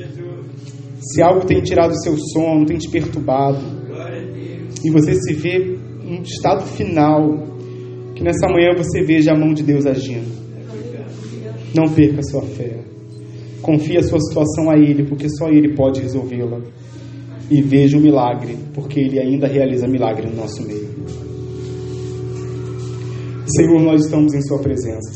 Se 1.00 1.22
algo 1.22 1.46
tem 1.46 1.62
tirado 1.62 1.92
o 1.92 2.02
seu 2.02 2.16
sono, 2.18 2.66
tem 2.66 2.78
te 2.78 2.90
perturbado, 2.90 3.60
e 4.84 4.90
você 4.90 5.14
se 5.14 5.34
vê 5.34 5.78
num 6.04 6.22
estado 6.22 6.66
final, 6.66 7.22
que 8.16 8.24
nessa 8.24 8.48
manhã 8.48 8.74
você 8.76 9.04
veja 9.04 9.32
a 9.32 9.38
mão 9.38 9.54
de 9.54 9.64
Deus 9.64 9.86
agindo. 9.86 10.30
Não 11.76 11.94
perca 11.94 12.20
a 12.20 12.24
sua 12.24 12.42
fé. 12.42 12.84
Confie 13.62 13.98
a 13.98 14.04
sua 14.04 14.20
situação 14.20 14.70
a 14.72 14.78
Ele, 14.78 15.04
porque 15.04 15.30
só 15.30 15.50
Ele 15.50 15.76
pode 15.76 16.02
resolvê-la. 16.02 16.60
E 17.50 17.62
veja 17.62 17.98
o 17.98 18.02
milagre, 18.02 18.58
porque 18.74 19.00
Ele 19.00 19.20
ainda 19.20 19.48
realiza 19.48 19.88
milagre 19.88 20.30
no 20.30 20.38
nosso 20.38 20.66
meio. 20.66 20.90
Senhor, 23.46 23.82
nós 23.82 24.06
estamos 24.06 24.34
em 24.34 24.42
Sua 24.42 24.60
presença. 24.60 25.12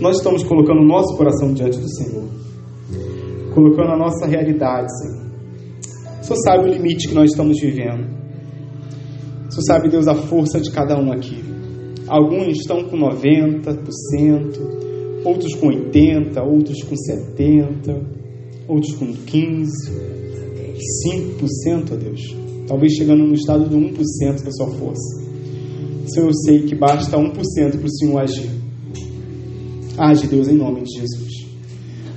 Nós 0.00 0.18
estamos 0.18 0.44
colocando 0.44 0.80
o 0.80 0.86
nosso 0.86 1.16
coração 1.16 1.52
diante 1.52 1.78
do 1.78 1.88
Senhor, 1.88 2.28
colocando 3.54 3.92
a 3.92 3.96
nossa 3.96 4.26
realidade, 4.26 4.86
Senhor. 4.98 5.26
O 6.20 6.24
Senhor 6.24 6.38
sabe 6.44 6.68
o 6.68 6.72
limite 6.72 7.08
que 7.08 7.14
nós 7.14 7.30
estamos 7.30 7.58
vivendo. 7.60 8.06
O 9.48 9.52
Senhor 9.52 9.64
sabe, 9.66 9.88
Deus, 9.88 10.06
a 10.06 10.14
força 10.14 10.60
de 10.60 10.70
cada 10.70 10.98
um 10.98 11.10
aqui. 11.10 11.42
Alguns 12.06 12.58
estão 12.58 12.84
com 12.84 12.96
90%, 12.96 15.24
outros 15.24 15.54
com 15.54 15.68
80, 15.68 16.42
outros 16.42 16.82
com 16.84 16.96
70, 16.96 18.00
outros 18.68 18.94
com 18.94 19.12
15, 19.12 20.27
5%, 21.06 21.92
ó 21.92 21.96
Deus. 21.96 22.36
Talvez 22.66 22.92
chegando 22.94 23.24
no 23.24 23.34
estado 23.34 23.68
do 23.68 23.76
1% 23.76 24.42
da 24.42 24.50
sua 24.50 24.68
força. 24.70 25.28
Senhor, 26.06 26.28
eu 26.28 26.34
sei 26.34 26.62
que 26.62 26.74
basta 26.74 27.16
1% 27.16 27.32
para 27.32 27.86
o 27.86 27.90
Senhor 27.90 28.18
agir. 28.20 28.50
Age, 29.96 30.26
Deus, 30.26 30.48
em 30.48 30.56
nome 30.56 30.82
de 30.82 30.98
Jesus. 30.98 31.46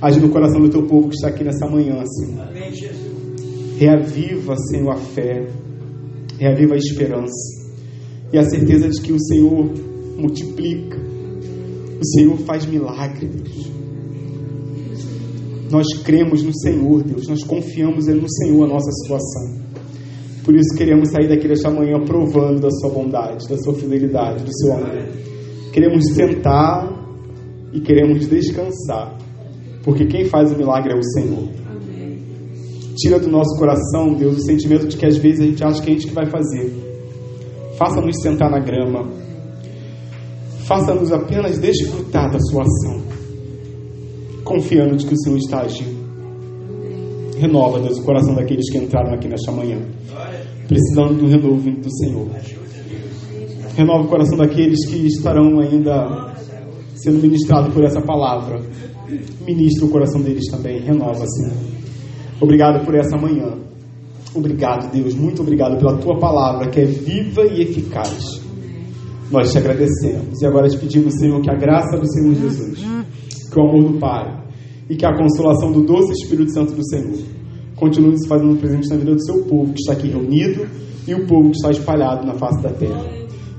Age 0.00 0.20
no 0.20 0.30
coração 0.30 0.60
do 0.60 0.68
teu 0.68 0.86
povo 0.86 1.08
que 1.08 1.14
está 1.14 1.28
aqui 1.28 1.44
nessa 1.44 1.66
manhã, 1.68 2.02
Senhor. 2.04 2.48
Reaviva, 3.78 4.56
Senhor, 4.70 4.90
a 4.90 4.96
fé. 4.96 5.46
Reaviva 6.38 6.74
a 6.74 6.78
esperança. 6.78 7.62
E 8.32 8.38
a 8.38 8.44
certeza 8.44 8.88
de 8.88 9.00
que 9.00 9.12
o 9.12 9.20
Senhor 9.20 9.70
multiplica 10.16 11.12
o 12.02 12.04
Senhor 12.04 12.36
faz 12.38 12.66
milagre, 12.66 13.28
Deus. 13.28 13.70
Nós 15.72 15.86
cremos 16.04 16.42
no 16.42 16.52
Senhor, 16.54 17.02
Deus. 17.02 17.26
Nós 17.26 17.42
confiamos 17.42 18.06
no 18.06 18.28
Senhor 18.28 18.64
a 18.64 18.68
nossa 18.68 18.92
situação. 18.92 19.62
Por 20.44 20.54
isso 20.54 20.76
queremos 20.76 21.08
sair 21.08 21.28
daqui 21.28 21.48
desta 21.48 21.70
manhã 21.70 21.98
provando 22.04 22.60
da 22.60 22.70
sua 22.70 22.90
bondade, 22.90 23.48
da 23.48 23.56
sua 23.56 23.72
fidelidade, 23.72 24.44
do 24.44 24.54
seu 24.54 24.74
amor. 24.74 25.08
Queremos 25.72 26.12
sentar 26.12 26.92
e 27.72 27.80
queremos 27.80 28.28
descansar. 28.28 29.16
Porque 29.82 30.04
quem 30.04 30.26
faz 30.26 30.52
o 30.52 30.58
milagre 30.58 30.92
é 30.92 30.98
o 30.98 31.02
Senhor. 31.02 31.48
Tira 32.96 33.18
do 33.18 33.30
nosso 33.30 33.58
coração, 33.58 34.12
Deus, 34.14 34.36
o 34.36 34.42
sentimento 34.42 34.86
de 34.86 34.98
que 34.98 35.06
às 35.06 35.16
vezes 35.16 35.40
a 35.40 35.44
gente 35.44 35.64
acha 35.64 35.80
que 35.80 35.88
é 35.88 35.92
a 35.94 35.96
gente 35.96 36.08
que 36.08 36.14
vai 36.14 36.28
fazer. 36.28 36.70
Faça-nos 37.78 38.20
sentar 38.20 38.50
na 38.50 38.58
grama 38.58 39.08
Faça-nos 40.64 41.12
apenas 41.12 41.58
desfrutar 41.58 42.30
da 42.30 42.38
sua 42.38 42.62
ação, 42.62 43.01
confiando 44.52 44.96
de 44.96 45.06
que 45.06 45.14
o 45.14 45.18
Senhor 45.18 45.38
está 45.38 45.62
agindo. 45.62 46.02
Renova, 47.38 47.80
Deus, 47.80 47.98
o 47.98 48.04
coração 48.04 48.34
daqueles 48.34 48.70
que 48.70 48.78
entraram 48.78 49.14
aqui 49.14 49.26
nesta 49.26 49.50
manhã, 49.50 49.78
precisando 50.68 51.18
do 51.18 51.26
renovo 51.26 51.70
do 51.70 51.96
Senhor. 51.96 52.28
Renova 53.74 54.04
o 54.04 54.08
coração 54.08 54.36
daqueles 54.36 54.86
que 54.86 55.06
estarão 55.06 55.58
ainda 55.58 56.34
sendo 56.94 57.20
ministrados 57.20 57.72
por 57.72 57.82
essa 57.84 58.00
palavra. 58.02 58.60
Ministra 59.46 59.86
o 59.86 59.90
coração 59.90 60.20
deles 60.20 60.44
também. 60.50 60.80
Renova, 60.80 61.26
Senhor. 61.26 61.56
Obrigado 62.40 62.84
por 62.84 62.94
essa 62.94 63.16
manhã. 63.16 63.54
Obrigado, 64.34 64.92
Deus. 64.92 65.14
Muito 65.14 65.42
obrigado 65.42 65.78
pela 65.78 65.96
tua 65.98 66.18
palavra 66.18 66.68
que 66.70 66.80
é 66.80 66.84
viva 66.84 67.42
e 67.44 67.62
eficaz 67.62 68.42
nós 69.32 69.50
te 69.50 69.58
agradecemos. 69.58 70.40
E 70.40 70.46
agora 70.46 70.68
te 70.68 70.76
pedimos, 70.76 71.14
Senhor, 71.18 71.40
que 71.40 71.50
a 71.50 71.56
graça 71.56 71.96
do 71.98 72.06
Senhor 72.06 72.34
Jesus, 72.34 72.84
que 73.52 73.60
o 73.60 73.62
amor 73.62 73.92
do 73.92 73.98
Pai 73.98 74.42
e 74.88 74.96
que 74.96 75.04
a 75.04 75.16
consolação 75.16 75.70
do 75.70 75.82
doce 75.82 76.12
Espírito 76.12 76.52
Santo 76.52 76.72
do 76.72 76.84
Senhor 76.88 77.18
continue 77.76 78.16
se 78.18 78.28
fazendo 78.28 78.58
presente 78.58 78.88
na 78.88 78.96
vida 78.96 79.14
do 79.14 79.24
seu 79.24 79.44
povo 79.44 79.72
que 79.72 79.80
está 79.80 79.92
aqui 79.92 80.08
reunido 80.08 80.66
e 81.06 81.14
o 81.14 81.26
povo 81.26 81.50
que 81.50 81.56
está 81.56 81.70
espalhado 81.70 82.26
na 82.26 82.34
face 82.34 82.62
da 82.62 82.70
terra. 82.70 83.04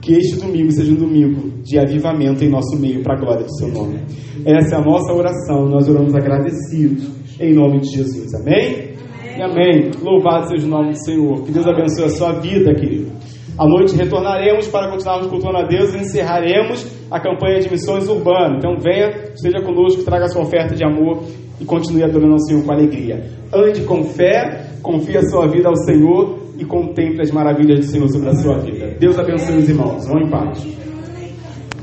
Que 0.01 0.13
este 0.13 0.36
domingo 0.36 0.71
seja 0.71 0.91
um 0.91 0.95
domingo 0.95 1.62
de 1.63 1.79
avivamento 1.79 2.43
em 2.43 2.49
nosso 2.49 2.77
meio 2.77 3.01
para 3.03 3.15
a 3.15 3.19
glória 3.19 3.45
do 3.45 3.58
seu 3.58 3.69
nome. 3.69 3.99
Essa 4.45 4.75
é 4.75 4.77
a 4.77 4.82
nossa 4.82 5.13
oração, 5.13 5.69
nós 5.69 5.88
oramos 5.88 6.13
agradecidos 6.13 7.10
em 7.39 7.53
nome 7.53 7.79
de 7.79 7.97
Jesus. 7.97 8.34
Amém? 8.36 8.93
Amém. 9.36 9.43
Amém. 9.43 9.91
Louvado 10.01 10.49
seja 10.49 10.67
o 10.67 10.69
nome 10.69 10.91
do 10.91 11.06
Senhor. 11.06 11.43
Que 11.43 11.51
Deus 11.51 11.65
abençoe 11.65 12.06
a 12.06 12.10
sua 12.10 12.34
vida, 12.39 12.73
querido. 12.75 13.12
À 13.58 13.68
noite 13.68 13.96
retornaremos 13.96 14.68
para 14.68 14.89
continuarmos 14.89 15.28
cultuando 15.28 15.60
a 15.60 15.63
Deus 15.63 15.94
e 15.94 16.00
encerraremos 16.00 16.88
a 17.12 17.20
campanha 17.20 17.60
de 17.60 17.70
missões 17.70 18.08
urbanas. 18.10 18.58
Então 18.58 18.76
venha, 18.80 19.32
esteja 19.34 19.62
conosco, 19.63 20.04
traga 20.04 20.28
sua 20.28 20.42
oferta 20.42 20.76
de 20.76 20.84
amor 20.84 21.24
e 21.62 21.66
continue 21.66 22.04
adorando 22.04 22.34
ao 22.34 22.39
Senhor 22.39 22.66
com 22.66 22.72
alegria. 22.72 23.24
Ande 23.54 23.82
com 23.84 24.04
fé, 24.04 24.72
confie 24.82 25.18
a 25.18 25.22
sua 25.22 25.48
vida 25.48 25.70
ao 25.70 25.76
Senhor 25.76 26.39
e 26.58 26.66
contemple 26.66 27.22
as 27.22 27.32
maravilhas 27.32 27.80
do 27.80 27.86
Senhor 27.86 28.08
sobre 28.10 28.30
a 28.30 28.34
sua 28.34 28.58
vida. 28.58 28.96
Deus 29.00 29.20
abençoe 29.20 29.58
os 29.58 29.70
irmãos. 29.70 30.08
Vão 30.08 30.20
em 30.20 30.30
paz. 30.30 30.83